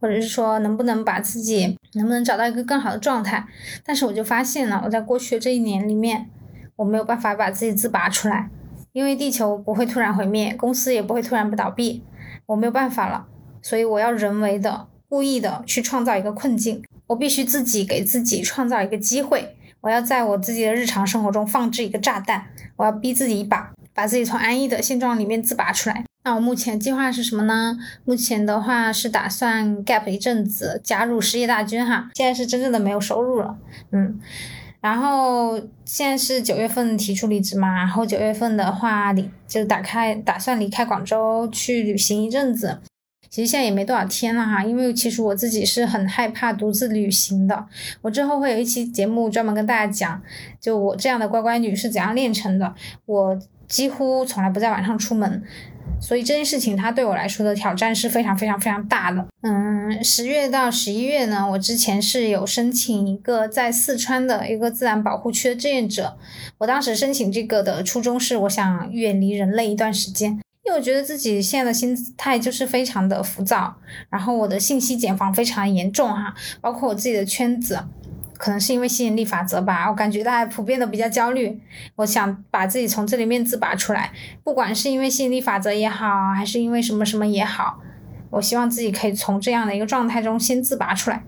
[0.01, 3.47] 或者是说能不能把自己能不能找到一个更好的状态。
[3.85, 6.29] 但是我就发现了，我在过去的这一年里面，
[6.77, 8.51] 我没有办法把自己自拔出来，
[8.93, 12.03] 因为地球不会突然毁灭，公司也不会突然不倒闭，
[12.47, 13.27] 我没有办法了，
[13.61, 14.89] 所以我要人为的。
[15.09, 19.55] 故意的去创造一个困境，我必须自己给自己创造一个机会。
[19.83, 26.07] 我要在我自己的日常生活中放置一个炸弹，我要逼自己一把，把自己从安逸的现状里面自拔出来。
[26.25, 27.77] 那我目前计划是什么呢？
[28.05, 32.11] 目前的话是打算 gap 一阵子，加入失业大军哈。
[32.15, 33.57] 现在是真正的没有收入了，
[33.91, 34.21] 嗯。
[34.81, 42.81] 然后现在是九月份提出离职嘛，然后九月份的话离就打开打算离开广州去旅行一阵子。
[43.31, 47.67] 其实现在也没多少天了哈，因为其实我自己是很害怕独自旅行的。
[48.03, 50.21] 我之后会有一期节目专门跟大家讲，
[50.61, 52.75] 就我这样的乖乖女是怎样炼成的。
[53.07, 55.43] 我几乎从来不在晚上出门，
[56.03, 59.25] 所以这件事情它对我来说的挑战是非常非常非常大的。
[59.43, 66.19] 嗯，十月到十一月呢，我之前是有申请一个在四川的一个自然保护区的志愿者。
[66.59, 70.41] 我当时申请这个的初衷是，我想远离人类一段时间。
[70.65, 73.75] 因为我觉得自己现在的心态就是非常的浮躁，
[74.11, 77.81] 然后我的信息茧房非常严重哈，包括我自己的圈子，
[78.43, 81.61] 可能是因为吸引力法则吧，我感觉大家普遍都比较焦虑，
[81.95, 84.11] 我想把自己从这里面自拔出来，
[84.43, 87.79] 不管是因为吸引力法则也好，还是因为什么什么也好，
[88.31, 91.23] 我希望自己可以从这样的一个状态中先自拔出来，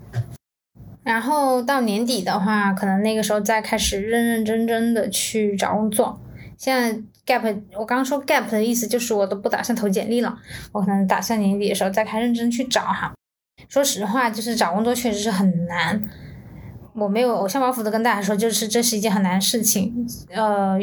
[1.03, 6.19] 然后到年底的话，可能那个时候再开始认认真真的去找工作，
[6.57, 7.01] 现在。
[7.25, 7.41] gap，
[7.73, 10.37] 我刚刚说 gap 的意思就是我都不打算投简历了，
[10.71, 13.11] 我可能打算年底的时候再开认真去找哈。
[13.67, 15.99] 说实话，就是找工作确实是很难，
[16.95, 20.07] 我没有偶像包袱的跟大家说，就是这是一件很难的事情。
[20.29, 20.77] 呃，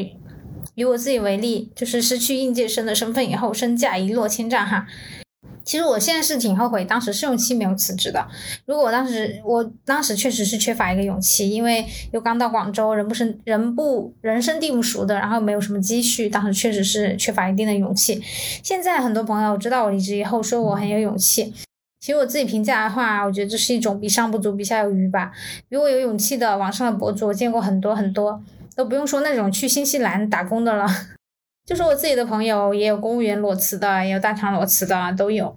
[0.74, 4.86] 以我自己为例，就是失去应届生的身份以后，身价一落千丈哈。
[5.64, 8.26] 其实我现在是挺后悔当时试用期没有辞职的。
[8.66, 18.20] 如果我当时，我当时确实是缺乏一个勇气，因为又刚到广州，人不生人不人生地不熟的，然后没有什么积蓄，当时确实是缺乏一定的勇气。
[18.62, 21.54] 现在很多朋友知道我离职以后，说我很有勇气。
[22.02, 25.30] 其实我自己评价的话，我觉得这是一种比上不足，比下有余吧。
[25.68, 28.42] 比我有勇气的网上的博主，我见过很多很多，
[28.74, 30.84] 都不用说那种去新西兰打工的了。
[31.64, 35.54] 就是我自己的朋友，也有公务员裸辞的，也有大厂裸辞的，都有。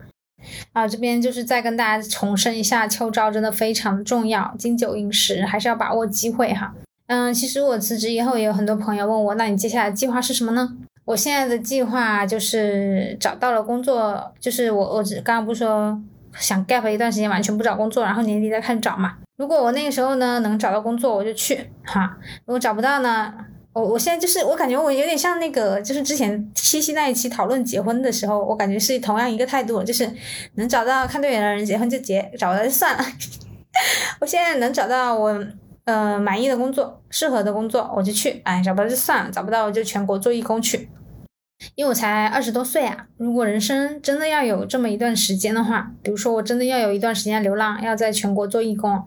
[0.72, 6.76] 啊，这边就是再跟大家重申一下，秋招真的非常重要，金九银十，还是要把握机会哈。
[7.08, 10.78] 嗯，其实我辞职以后，也有很多朋友问我，那你接下来计划是什么呢？
[11.06, 16.00] 我现在的计划就是找到了工作，就是我我刚刚不是说
[16.40, 19.16] 想 gap 一段时间，完全不找工作，然后年底再开始找嘛。
[19.38, 22.18] 如果我那个时候呢能找到工作，我就去哈。
[22.46, 23.34] 如果找不到呢？
[23.74, 30.10] 我我现在就是我感觉我有点像那个，就是之前七夕那一期讨论结婚的时候，我感觉是同样一个态度，就是
[30.54, 33.04] 能找到看对眼的人结婚就结，找不到就算了。
[34.22, 35.46] 我现在能找到我
[35.84, 40.90] 呃满意的工作，适合的工作我就去，哎，找不到就算了，找不到我就全国做义工去。
[41.76, 49.04] 因为我才二十多岁啊，如果人生真的要有这么一段时间的话，比如说我真的要有一段时间流浪，要在全国做义工，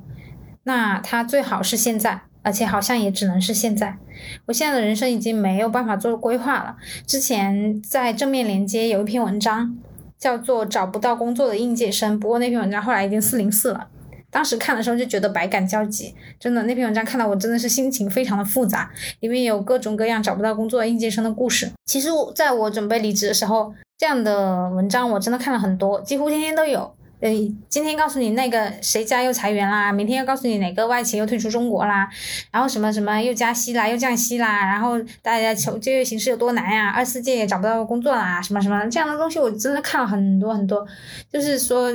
[0.65, 2.23] 那他最好是现在。
[2.41, 3.99] 而且好像也只能是现在，
[4.47, 6.77] 我现在的人生已经没有办法做规划了。
[7.05, 9.77] 之前在正面连接有一篇文章，
[10.17, 13.89] 叫做《找不到工作的应届生》，不过那篇文章后来已经四零四了。
[14.31, 21.71] 当时看的时候就觉得百感交集，真的那篇文章看到我真的是心情非常的复杂，里面有各种各样找不到工作应届生的故事。
[21.87, 26.95] 其实在我准备离职的时候，这样的文章我真的看了很多，几乎天天都有。
[27.21, 27.29] 呃，
[27.69, 32.09] 今天告诉你那个谁家又裁员啦，明天又告诉你哪个外企又退出中国啦，
[32.53, 40.87] 然后什么什么又加息啦，又降息啦，然后大家求就业形势有多难呀，二四届也找不到工作啦，什么什么这样的东西，我真的看了很多很多，
[41.33, 41.91] 就是说，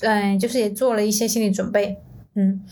[0.00, 1.98] 嗯，就是也做了一些心理准备。
[2.34, 2.62] 嗯，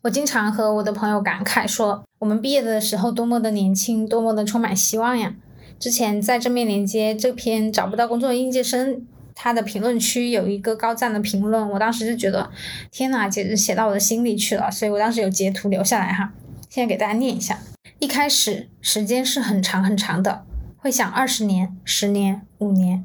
[0.00, 5.34] 我经常和我的朋友感慨说，我们毕业的时候多么的年轻，多么的充满希望呀。
[5.78, 9.06] 之前在正面连接这篇找不到工作的应届生。
[9.34, 12.50] 他的评论区有一个高赞的评论，我当时就觉得，
[12.90, 16.32] 天呐，简直写到我的心里去了，所以我当时有截图留下来哈，
[16.68, 17.58] 现在给大家念一下。
[17.98, 20.44] 一开始时间是很长很长的，
[20.76, 23.04] 会想二十年、十年、五年，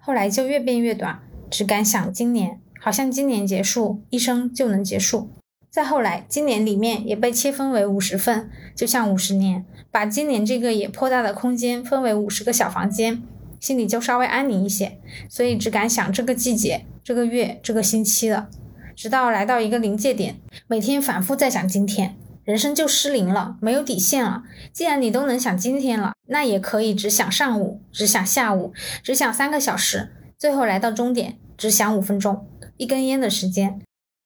[0.00, 1.20] 后来就越变越短，
[1.50, 5.30] 只敢想今年，好像今年结束，一生就能结束。
[5.70, 13.22] 再后来，今年里面也被切分为五十份，就像五十年，把今年这个也颇大的空间分为五十个小房间，
[13.64, 14.98] 心里就稍微安宁一些。
[15.30, 18.50] 所以只敢想这个季节、这个月、这个星期了。
[18.94, 20.36] 直到来到一个临界点，
[20.66, 24.42] 每天反复在想今天，人生就失灵了，没有底线了。
[24.70, 32.46] 既然你都能想今天了，那也可以只想上午，只想下午，只想三个小时，最后来到终点，只想五分钟，
[32.76, 33.80] 一根烟的时间，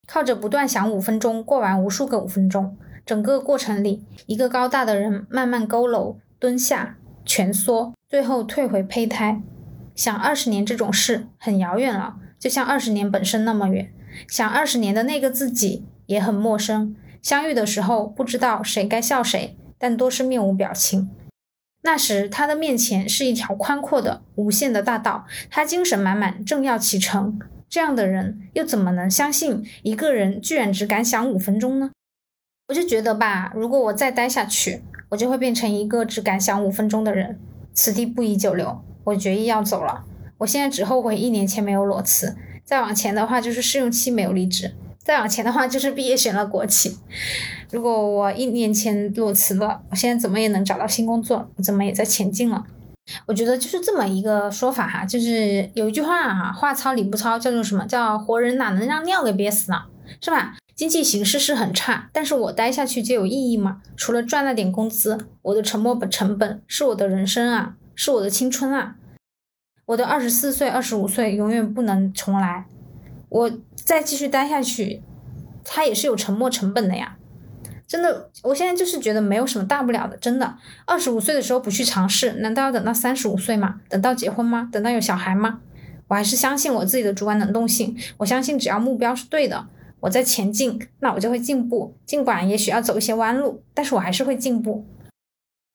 [0.08, 2.76] 靠着不断想五分钟，过完无数个五分钟。
[3.06, 9.42] 整个过程里，一个高大的人慢慢佝偻、蹲下、蜷缩，最后退回胚胎。
[9.94, 13.92] 想二十年这种事很遥远了，就像二十年本身那么远。
[14.26, 21.10] 想二十年的那个自己也很陌生，相遇的时候不知道谁该笑谁，但都是面无表情。
[21.82, 27.38] 那时他的面前是一条宽阔的、无限的大道，他精神满满，正要启程。
[27.68, 31.90] 这样的人又怎么能相信一个人居然只敢想五分钟呢？
[32.68, 37.38] 我就觉得吧，如果我再待下去，我就会变成一个只敢想五分钟的人。
[37.78, 40.02] 此地不宜久留，我决意要走了。
[40.38, 42.36] 我现在只后悔一年前没有裸辞。
[42.64, 46.98] 再往前的话就是试用期没有离职，再往前的话就是毕业选了国企。
[47.70, 52.64] 如果我一年前裸辞了，我现在怎么也能找到新工作，怎么也在前进了。
[53.26, 59.82] 我觉得就是这么一个说法哈，就是有一句话哈，话糙理不糙，叫做什么叫活人哪能让尿给憋死呢？
[60.20, 60.56] 是吧？
[60.78, 63.82] 经济形势是很差，但是我待下去就有意义吗？
[63.96, 68.94] 除了赚那点工资，我的沉没本成本是我的人生啊，是我的青春啊。
[69.86, 72.66] 我的二十四岁、二十五岁永远不能重来，
[73.28, 75.02] 我再继续待下去，
[75.64, 77.16] 它也是有沉没成本的呀。
[77.88, 80.16] 真的，我现在就是觉得没有什么大不了的。
[80.18, 83.80] 真的，二十五岁的时候不去尝试，难道要等到三十五岁吗？
[83.88, 84.68] 等到结婚吗？
[84.70, 85.58] 等到有小孩吗？
[86.06, 87.96] 我还是相信我自己的主观能动性。
[88.18, 89.66] 我相信只要目标是对的，
[90.00, 91.94] 我在前进，那我就会进步。
[92.06, 94.84] 尽管也许要走一些弯路，但是我还是会进步。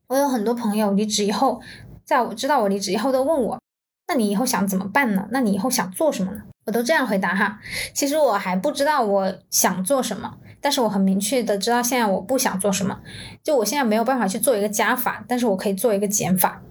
[0.08, 1.62] 我有很多朋友离职以后，
[2.06, 3.60] 在我知道我离职以后都问我。
[4.08, 5.28] 那你以后想怎么办呢？
[5.32, 6.44] 那你以后想做什么呢？
[6.66, 7.60] 我都这样回答哈。
[7.94, 13.00] 其实我还不知道我想做什么，但是我很明确的知道现在我不想做什么。
[13.42, 16.62] 就我现在没有办法去做一个加法，但是我可以做一个减法，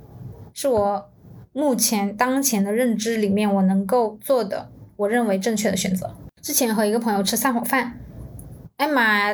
[0.52, 1.10] 是我
[1.52, 6.14] 目前当前的认知里面我能够做的，我认为正确的选择。
[6.42, 8.00] 之前和一个朋友吃散伙饭，
[8.76, 9.32] 哎妈，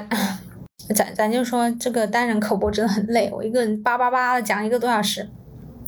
[0.94, 5.26] 咱咱就说这个单人口播真的很累，我一个人叭叭叭的讲一个多小时，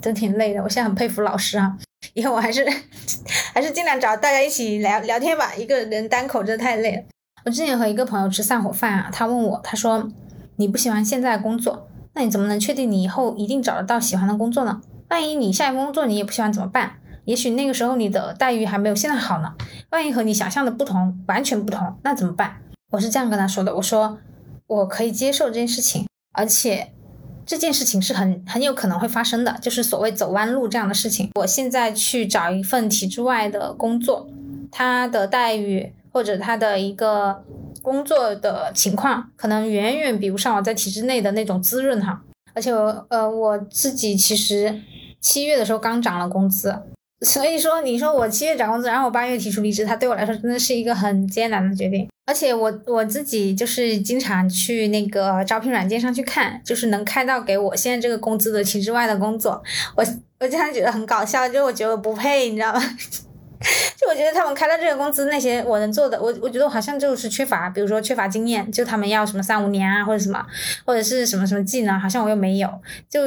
[0.00, 0.62] 真挺累的。
[0.62, 1.76] 我现在很佩服老师啊。
[2.14, 2.66] 以后我还是
[3.52, 7.02] 还是尽量找大家一起聊聊天吧，一个人单口真的太累了。
[7.44, 10.08] 我之前和一个朋友吃散伙饭啊，他问我，他说
[10.56, 14.80] 你不喜欢现在工作，那你怎么能确定你以后一定找得到喜欢的工作呢？
[15.10, 16.94] 万一你下一份工作你也不喜欢怎么办？
[17.30, 19.54] 也许那个时候你的待遇还没有现在好呢。
[19.90, 22.56] 万一和你想象的不同，完全不同，那怎么办？
[22.90, 24.18] 我是这样跟他说的，我说
[24.66, 26.92] 我可以接受这件事情，而且。
[27.46, 31.28] 这件事情是很很有可能会发生的，就是所谓走弯路这样的事情。
[31.34, 34.28] 我现在去找一份体制外的工作，
[34.70, 37.42] 他的待遇或者他的一个
[37.82, 42.22] 工作的情况，可能远远比不上我在体制内的那种滋润哈。
[42.54, 42.70] 而且
[43.08, 44.80] 呃，我自己其实
[45.20, 46.72] 七月的时候刚涨了工资。
[47.22, 52.08] 所以说，你说我七月涨工资，然后我八月提出离职，它对我来说真的是一个很艰难的决定。
[52.26, 59.62] 而且我我自己就是经常去那个招聘软件上去看，就是能开到给我现在这个工资的体制外的工作，
[59.96, 60.04] 我
[60.38, 62.80] 我经常觉得很搞笑，就我觉得我不配，你知道吗？
[64.00, 70.42] 就我觉得他们开到这个工资，那些我能做的，我我觉得好像就是缺乏，比如说缺乏经验，就他们要什么三五年啊，或者什么，
[70.86, 72.70] 或者是什么什么技能，好像我又没有，
[73.10, 73.20] 就。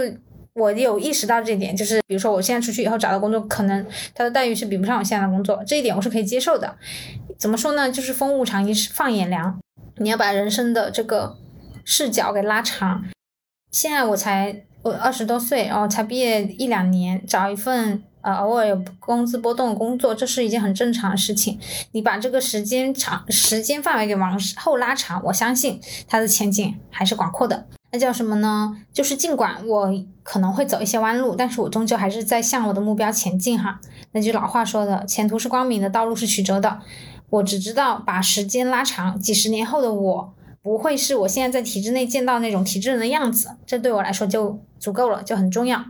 [0.56, 6.78] 我有意识到这一点，就是比如说我现在出去以后找到工作，可能他的待遇是比不上我现在的工作，这一点我是可以接受的。
[7.38, 7.92] 怎么说呢？
[7.92, 9.60] 就是风物长宜放眼量，
[9.98, 11.38] 你要把人生的这个
[11.84, 13.04] 视角给拉长。
[13.72, 21.60] 现在我才我二十多岁，然后才毕业一两年，找一份呃偶尔有工资波动的工作，这是一件很正常的事情。
[21.94, 27.66] 你把这个时间长时间范围给往后拉长，我相信它的前景还是广阔的。
[27.94, 28.76] 那叫什么呢？
[28.92, 33.80] 就是尽管我可能会走一些弯路，但是我终究还是在向我的目标前进哈。
[34.14, 36.80] 那句老话说的，前途是光明的，道路是曲折的。
[37.30, 40.34] 我只知道把时间拉长，几十年后的我
[40.64, 45.86] 不会是我现在在体制内见到那种体制人的样子，这对我来说就足够了，就很重要。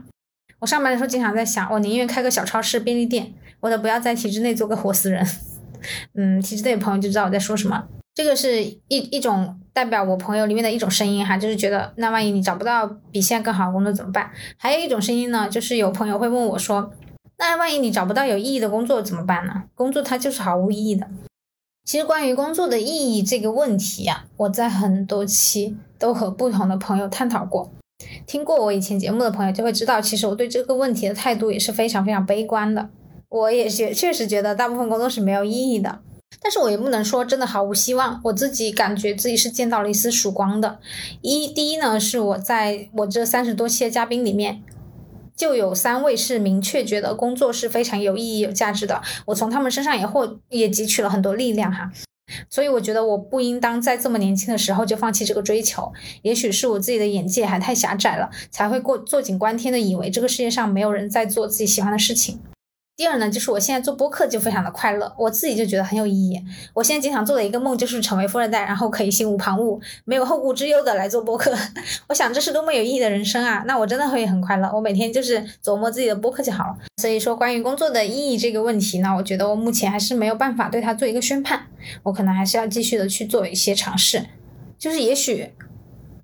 [0.58, 5.26] 我上班的时候经常在想，我宁愿开个小超市、便利店，我都不要在体制内做个活死人。
[6.12, 7.84] 嗯，体制内的朋友就知道我在说什么。
[8.14, 14.30] 这个是一一种代表我朋友里面的一种声音哈，就是觉得那万一你找不到比现在更好的工作怎么办？
[14.56, 16.92] 还有一种声音呢，就是有朋友会问我说，
[17.38, 19.64] 那万一你找不到有意义的工作怎么办呢？
[19.74, 21.08] 工作它就是毫无意义的。
[21.84, 27.72] 其实关于工作的意义这个问题呀，我在很多期都和不同的朋友探讨过。
[28.26, 32.88] 听过我以前节目的朋友就会知道，其实我对这个问题的态度也是非常非常悲观的。
[33.28, 36.00] 我也是确实觉得大部分工作是没有意义的，
[36.40, 38.20] 但是我也不能说真的毫无希望。
[38.24, 40.78] 我自己感觉自己是见到了一丝曙光的。
[41.20, 44.62] 一第一呢，是我在我这三十多期的嘉宾里面。
[45.36, 51.90] 就有三位是明确觉得工作是非常有意义、有价值的，我从他们身上也获也汲取了很多力量哈，
[52.48, 62.38] 所以我觉得我不应当在这么年轻的时候就放弃这个追求，也许是我自己的眼界还太狭窄了，才会过坐井观天的以为这个世界上没有人在做自己喜欢的事情。
[62.96, 66.40] 第二呢，就是我现在做播客就非常的快乐，我自己就觉得很有意义。
[66.72, 71.52] 我现在经常做的一个梦就是成为富二代，然后可以心无旁骛、没有后顾之忧的来做播客。
[72.08, 73.64] 我想这是多么有意义的人生啊！
[73.66, 74.70] 那我真的会很快乐。
[74.72, 76.76] 我每天就是琢磨自己的播客就好了。
[76.98, 81.66] 所以说，关于工作的意义这个问题呢，我觉得我目前还是没有办法对它做一个宣判。
[82.04, 84.24] 我可能还是要继续的去做一些尝试。
[84.78, 85.50] 就是也许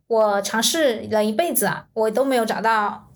[0.07, 3.10] 我尝试了一辈子啊，我都没有找到。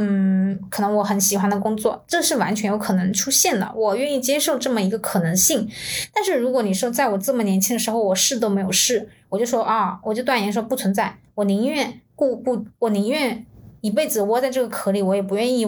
[0.00, 5.68] 嗯，可能我很喜欢的工作，这是完全有可能出现的，我愿意接受这么一个可能性。
[6.14, 13.44] 但是如果你说在我这么年轻的时候，我试都没有试，我就说啊，我就断言说不存在，我宁愿固不，我宁愿
[13.80, 15.66] 一辈子窝在这个壳里，我也不愿意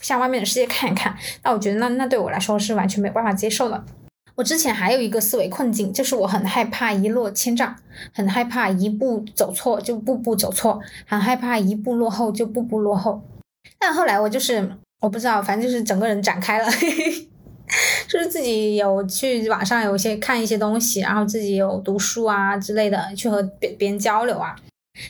[0.00, 1.14] 向外面的世界看一看。
[1.42, 3.84] 那我觉得那那对我来说是完全没有办法接受的。
[4.36, 7.76] 我之前还有一个思维困境，就是我很害怕一落千丈，
[8.14, 13.22] 很害怕一步走错就步步走错，很害怕一步落后就步步落后。
[13.78, 14.68] 但后来我就是
[15.00, 16.68] 我不知道，反正就是整个人展开了，
[18.08, 24.56] 就是自己有去网上有一些看一些东西，然后自己有读书啊之类的，去和别别人交流啊，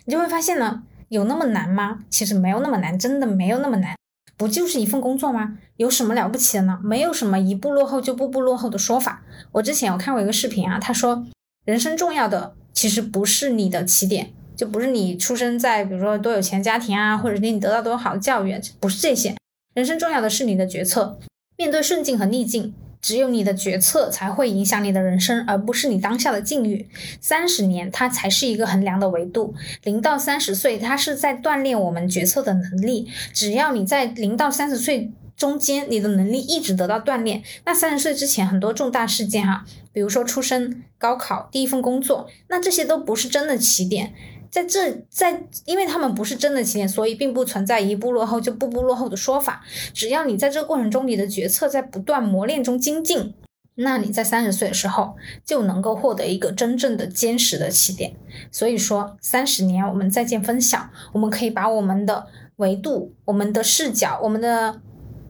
[0.04, 2.00] 你就会发现呢，有那么难吗？
[2.10, 3.96] 其实没有那么难，真的没有那么难，
[4.36, 5.58] 不就是一份工作吗？
[5.76, 6.80] 有什么了不起的呢？
[6.82, 9.22] 没有什么一步落后就步步落后的说法。
[9.52, 11.26] 我之前有看过一个视频啊，他说
[11.64, 14.32] 人生重要的其实不是你的起点。
[14.56, 19.34] 就不是你出生在比如说多有钱家庭啊，或者是你得到多好的教育，不是这些。
[19.74, 21.18] 人生重要的是你的决策。
[21.58, 26.86] 面对顺境和逆境，只有你的决策才会影响你的人生，而不是你当下的境遇。
[27.20, 29.54] 三十年，它才是一个衡量的维度。
[29.84, 33.08] 零到三十岁，它是在锻炼我们决策的能力。
[33.32, 44.12] 只要你在零到三十岁中间，你的能力一直得到锻炼，那三十岁之前很多重大事件哈，比如说出生、高考、第一份工作，那这些都不是真的起点。
[44.56, 49.62] 在这，在，因为他们不是真的起点，所以并不存在一步落后就步步落后的说法。
[49.92, 53.34] 只要你在这个过程中，你的决策在不断磨练中精进，
[53.74, 58.14] 那你在三十岁的时候就能够获得一个真正的坚实的起点。
[58.50, 62.26] 所以说，三十年我们再见分晓，我们可以把我们的
[62.56, 64.80] 维度、我们的视角、我们的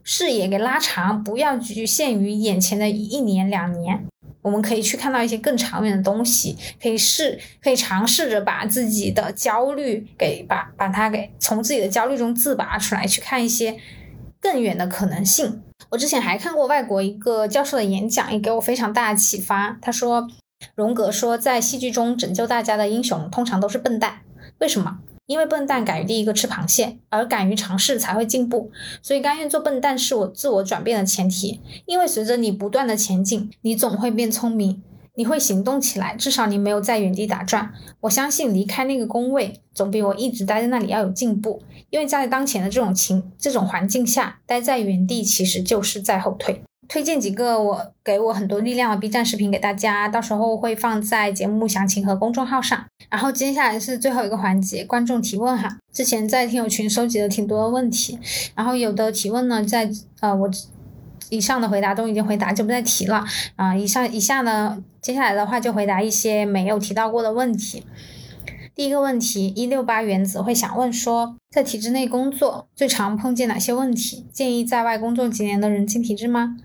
[0.05, 4.07] 视野给拉长，不要局限于眼前的一年两年。
[4.47, 13.77] 我们可以去看到一些更长远的东西，可以试，可以尝试着把自己的焦虑给把把它给从自己的焦虑中自拔出来，去看一些
[14.41, 15.65] 更远的可能性。
[15.91, 19.77] 我之前还看过外国一个教授的演讲，也给我非常大的启发。
[19.83, 20.29] 他说，
[20.77, 24.21] 荣格说，在戏剧中拯救大家的英雄通常都是笨蛋，
[24.61, 24.99] 为什么？
[25.27, 28.71] 因为笨蛋敢于第一个吃螃蟹，而敢于尝试才会进步。
[29.03, 31.61] 所以甘愿做笨蛋是我自我转变的前提。
[31.85, 34.83] 因为随着你不断的前进，你总会变聪明，
[35.17, 36.15] 你会行动起来。
[36.15, 37.73] 至少你没有在原地打转。
[38.03, 41.61] 我相信离开那个工位，总比我一直待在那里要有进步。
[41.91, 46.63] 因为在当前的这种情这种环境下，待在原地其实就是在后退。
[46.89, 52.85] 推荐几个我给我很多力量的 B 站视频给大家，到时候会放在节目详情和公众号上。
[53.11, 55.79] 然后接下来是最后一个环节，观众提问哈。
[55.93, 58.19] 之前在听友群收集了挺多的问题，
[58.55, 60.51] 然后有的提问呢，在呃我
[61.31, 63.25] 以上的回答都已经回答，就不再提了
[63.57, 63.75] 啊。
[63.75, 67.85] 以上以下呢，接下来的话就回答一些没有提到过的问题。
[68.75, 74.27] 第一个问题，一六八原子会想问说，在体制内工作最常碰见哪些问题？
[74.31, 76.59] 建议在外工作几年的人进体制吗？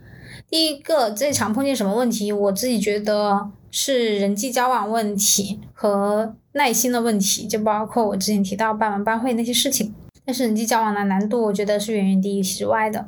[0.51, 2.29] 第一个最常碰见什么问题？
[2.29, 9.95] 我自己觉得是人际交往问题和耐心的问题，就包括我之前提到办完班会那些事情。
[10.25, 13.07] 但是人际交往的难度，我觉得是远远低于体制外的，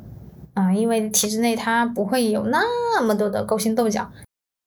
[0.54, 4.10] 啊，因为体制内它不会有那么多的勾心斗角。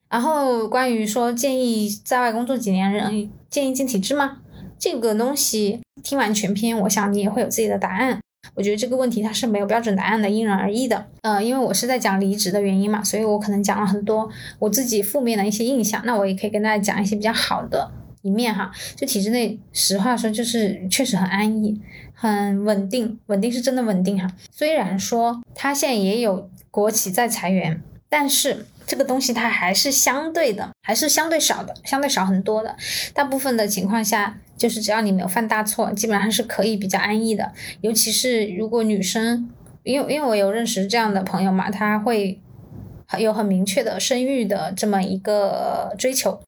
[0.07, 4.37] 然后关于说建议在外工作几年人建议进体制吗？
[4.77, 8.19] 这个东西听完全篇，我想你也会有自己的答案。
[8.53, 11.07] 我觉得这个问题它是没有标准答案的，因人而异的。
[11.21, 14.29] 呃，因为我是在讲离职的原因嘛，所以我可能讲了很多
[14.59, 16.01] 我自己负面的一些印象。
[16.05, 17.91] 那我也可以跟大家讲一些比较好的
[18.21, 18.71] 一面哈。
[18.95, 21.79] 就体制内，实话说就是确实很安逸，
[22.13, 24.27] 很稳定，稳定是真的稳定哈。
[24.51, 32.75] 虽然说它现在也有国企在裁员，但是这个东西它还是相对的，还是相对少的，相对少很多的。
[33.13, 37.51] 大部分的情况下，就是只要你没有犯大错，基本上是可以比较安逸的。
[37.81, 39.49] 尤其是如果女生，
[39.83, 42.39] 因为因为我有认识这样的朋友嘛，她会
[43.19, 46.41] 有很明确的生育的这么一个追求。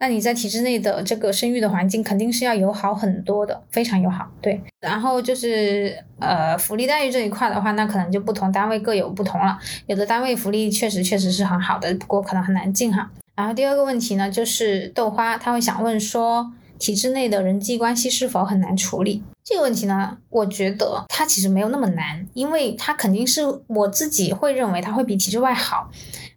[0.00, 4.28] 那你在体制内的这个生育的环境肯定是要友好很多的，非常友好。
[4.42, 9.56] 对，然后就是呃福利待遇这一块的话，那可能就不同单位各有不同了。
[9.86, 13.10] 有的单位福利确实确实是很好的，不过可能很难进哈。
[13.36, 16.52] 然后第二个问题呢，就是豆花他会想问说，
[16.84, 19.22] 体制内的人际关系是否很难处理？
[19.42, 25.90] 这个问题呢，我觉得它其实没有那么难，因为它肯定是我自己会认为它会比体制外好。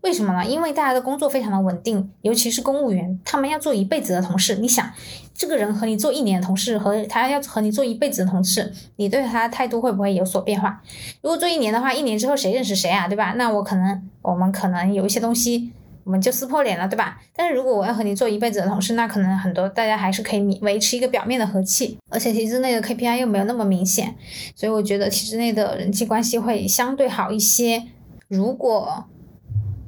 [0.04, 0.46] 为什么呢？
[0.46, 4.56] 因为大家的工作非常的稳定，尤其是公务员，他们要做一辈子的同事。
[4.56, 4.90] 你想，
[5.34, 10.82] 这个人和你做一年的同事，和他要和你做一辈子的同事，你对他的态度会不会有所变化？
[11.22, 13.34] 如果做一年的话，一年之后谁认识谁啊，对吧？
[13.36, 15.74] 那我可能，我们可能有一些东西，
[16.08, 17.20] 我们就撕破脸了，对吧？
[17.36, 24.16] 但是如果我要和你做一辈子的同事，那可能很多大家还是可以维持一个表面的和气，而且体制内的 KPI 又没有那么明显，
[24.56, 27.84] 所以我觉得体制内的人际关系会相对好一些。
[28.30, 29.04] 如果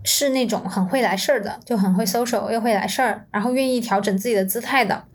[0.04, 5.06] 是那种很会来事儿的，就很会 social 又会来事儿，然后愿意调整自己的姿态的，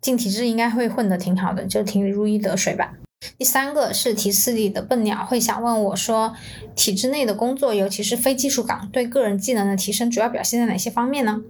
[0.00, 2.94] 进体制应该会混得挺好的，就挺如鱼得水吧。
[3.38, 6.34] 第三个是提示里的笨鸟会想问我说，
[6.74, 11.40] 体制内的工作，尤其是非技术岗，对个人技能的提升主要表现在哪些方面呢？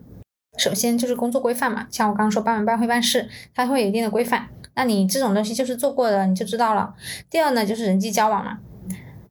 [0.57, 6.95] 首先就是工作规范嘛，像我刚刚说办完办会办事，它会有一定的规范，那你这种东西就是做过的你就知道了。
[7.29, 8.59] 第二呢就是人际交往嘛。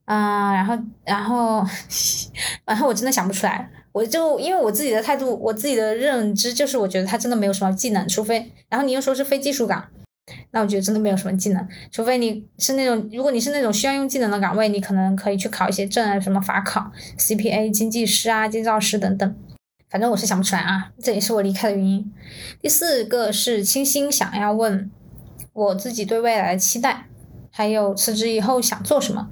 [0.04, 1.66] 啊，然后，然后，
[2.64, 9.88] 然后我真的想不出来，我就因为我自己的态度，我自己的认知就是，我觉得他真的没有什么技能，除非，然后你又说是非技术岗，
[10.50, 19.36] 那我觉得真的没有什么技能，除非你是那种，如果你是那种需要用技能的岗位，你可能可以去考一些证啊，什么法考、CPA、经济师啊、建造师等等，
[19.88, 22.12] 反正我是想不出来啊，这也是我离开的原因。
[22.60, 24.90] 第四个是清新想要问
[25.52, 27.06] 我自己对未来的期待，
[27.52, 29.28] 还有辞职以后想做什么。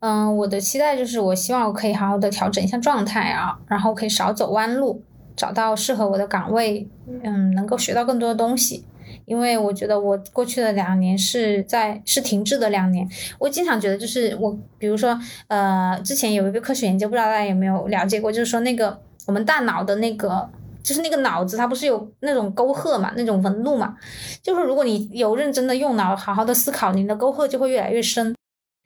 [0.00, 5.04] 嗯，我的期待就是，我希望我可以好好的调整一下状态啊，然后可以少走弯路，
[5.36, 6.88] 找到适合我的岗位，
[7.22, 8.84] 嗯，能够学到更多的东西。
[9.32, 13.08] 因为我觉得我过去的两年是在是停滞的两年，
[13.38, 15.18] 我经常觉得就是我，比如说，
[15.48, 20.46] 呃，之前有一个科学研究，不知道大家有没有了解过，就是说那个我们大脑的那个，
[20.82, 23.96] 就是那个脑子它不是有那种沟壑嘛，那种纹路嘛，
[24.42, 28.34] 就是如果你有认真的用脑，好好的思考，你的沟壑就会越来越深。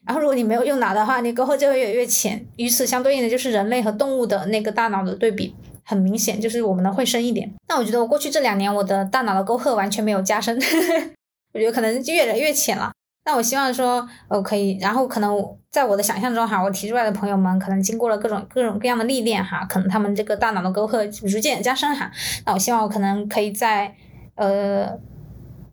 [0.06, 2.46] 然后，如果你没有用脑的话，你沟壑就会越来越浅。
[2.54, 5.52] 与此相对应的就是人类和动物的那个大脑的对比，
[5.86, 7.50] 很明显就是我们的会深一点。
[7.68, 10.54] 那我觉得我过去这两年，我的大脑的沟壑完全没有加深，
[11.54, 12.90] 我觉得可能就越来越浅了。
[13.24, 15.36] 那我希望说，呃，可以，然后可能
[15.70, 22.10] 在我的想象中哈，我提出来的朋友们可能经过了各种各种各样的历练哈，可能他们这个大脑的沟壑逐渐加深哈。
[22.44, 23.94] 那我希望我可能可以在
[24.34, 24.98] 呃。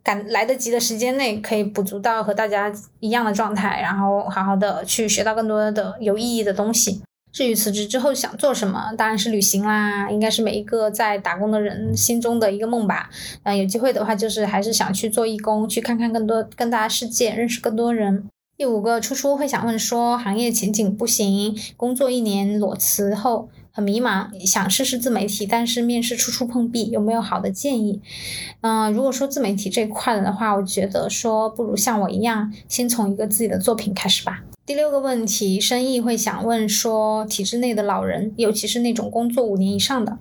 [0.04, 7.02] 赶来得及的时间内，可以补足到和大家一样的状态，然后好好的去学到更多的有意义的东西。
[7.34, 13.10] 至于辞职之后想做什么，当然是旅行啦，应该是每一个在打工的人心中的一个梦吧。
[13.42, 18.30] 嗯，有机会的话，就是还是想去做义工，去看看更多更大的世界，认识更多人。
[18.56, 23.48] 第五个，初初会想问说，行业前景不行，工作一年裸辞后。
[23.76, 28.00] 很迷茫，想试试自媒体，但是面试处处碰壁，有没有好的建议？
[28.60, 34.44] 嗯，如果说自媒体这块的话，我觉得说不如像我一样，先从一个自己的作品开始吧。
[34.66, 40.16] 第六个问题，生意会想问说，体制内的老人，尤其是那种工作五年以上的，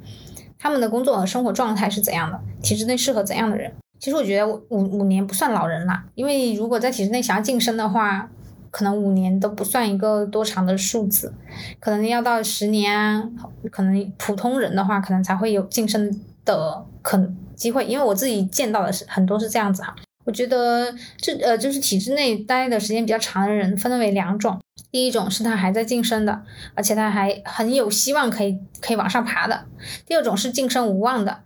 [0.60, 2.40] 他们的工作和生活状态是怎样的？
[2.62, 3.72] 体制内适合怎样的人？
[4.00, 8.30] 其实我觉得五五年不算老人啦，因为如果在体制内想要晋升的话。
[8.74, 11.32] 可能五年都不算一个多长的数字，
[11.80, 13.24] 可能要到十年啊。
[13.70, 17.86] 可能普通人的话，可能才会有晋升的可能机会。
[17.86, 19.96] 因为我自己见到的是很多是这样子哈。
[20.26, 24.60] 我觉得这呃就是体制内待的时间比较长的人，分为两种。
[24.92, 26.44] 第一种是他还在晋升的，
[26.76, 29.66] 而且他还很有希望可以可以往上爬的。
[30.06, 31.40] 第二种是晋升无望的。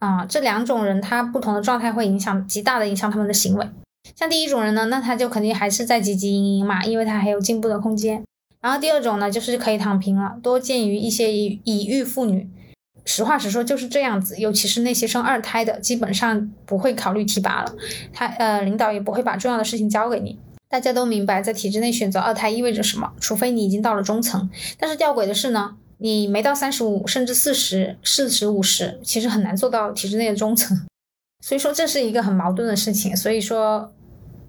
[0.00, 3.66] 啊，这两种人他不同的状态会影响极大的影响他们的行为。
[4.14, 8.22] 像第一种人呢，那他就肯定还是在汲汲营营嘛，因为他还有进步的空间。
[8.60, 12.50] 然后第二种呢，就是可以躺平了，多见于一些已已育妇女。
[13.04, 17.74] 实话实说就是这样子，尤其是那些生二胎的，基本上不会考虑提拔了，
[18.12, 20.38] 他呃领导也不会把重要的事情交给你。
[20.68, 24.50] 大家都明白，在体制内选择二胎意味着什么，除非你已经到了中层。
[24.78, 30.76] 但是吊诡的是呢，你没到三十五，甚至四十、四十五十，其实很难做到体制内的中层。
[31.44, 33.92] 所以说这是一个很矛盾的事情，所以说，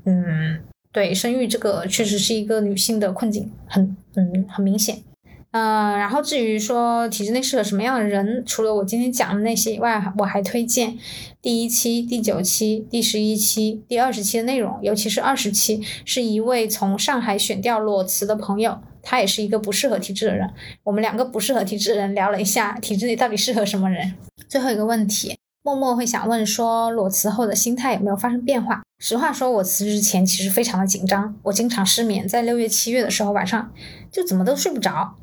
[0.06, 5.04] 嗯，对，生育这个确实是一个女性的困境，很，嗯，很明显。
[5.56, 10.98] 嗯，然后至于说体制内适合什么样的人，除了我今天讲的那些以外，我还推荐
[11.42, 20.50] 第一期、第九期、第十一期、第二十期的内容，尤其是二十期，是一位从上海选调裸辞的朋友，他也是一个不适合体制的人。
[20.84, 24.14] 我们两个不适合体制的人聊了一下体制内到底适合什么人。
[24.50, 28.84] 最后一个问题，默默会想问说，裸辞后的心态有没有发生变化？
[29.00, 33.72] 实话说，我辞职前其实非常的紧张，我经常失眠，在六月、七月的时候晚上
[34.12, 35.16] 就怎么都睡不着。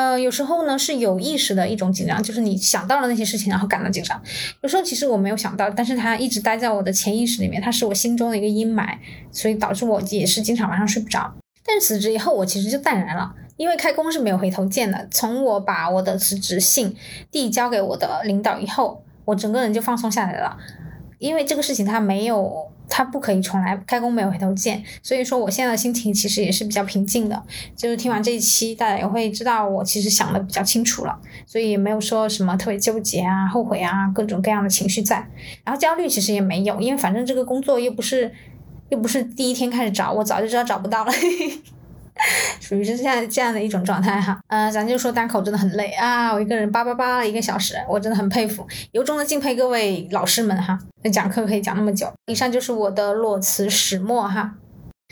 [0.00, 4.18] 呃，有时候呢是有意识的一种紧张，就是你想到了那些事情，然后感到紧张。
[4.62, 8.96] 有时候其实我没有想到，但是它一直待在我的潜意识里面，它是我心中的一个阴霾，
[9.30, 11.30] 所以导致我也是经常晚上睡不着。
[11.66, 15.06] 但是辞职以后，我其实就淡然了，因为开工是没有回头箭的。
[15.10, 16.96] 从我把我的辞职信
[17.30, 20.56] 递交给我的领导以后，我整个人就放松下来了，
[21.20, 22.68] 因为这个事情它没有。
[22.92, 27.40] 它不可以重来，开工没有回头箭，所以说我现在的心情其实也是比较平静的。
[27.76, 31.16] 就是听完这一期，大家也会知道我其实想的比较清楚了，
[31.46, 35.24] 所以也没有说什么特别纠结啊、后悔啊各种各样的情绪在。
[35.62, 38.34] 然后焦虑其实也没有，因为反正这个工作又不是
[38.88, 41.12] 又不是第一天开始找，我早就知道找不到了。
[42.60, 52.12] 属于是这样这样的一种状态哈，呃，咱就说单口真的很累啊，我一个人叭叭叭了一个小时，我真的很佩服，由衷的敬佩各位老师们哈，那讲课可以讲那么久。
[52.26, 54.54] 以上就是我的裸辞始末哈。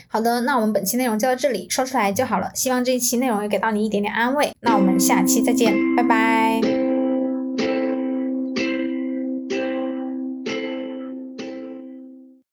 [0.07, 2.49] 好的，那我们本期内容就到这里，说出来就好了。
[2.55, 4.51] 希望这一期内容也给到你一点点安慰。
[4.61, 6.78] 那我们下期再见，拜拜。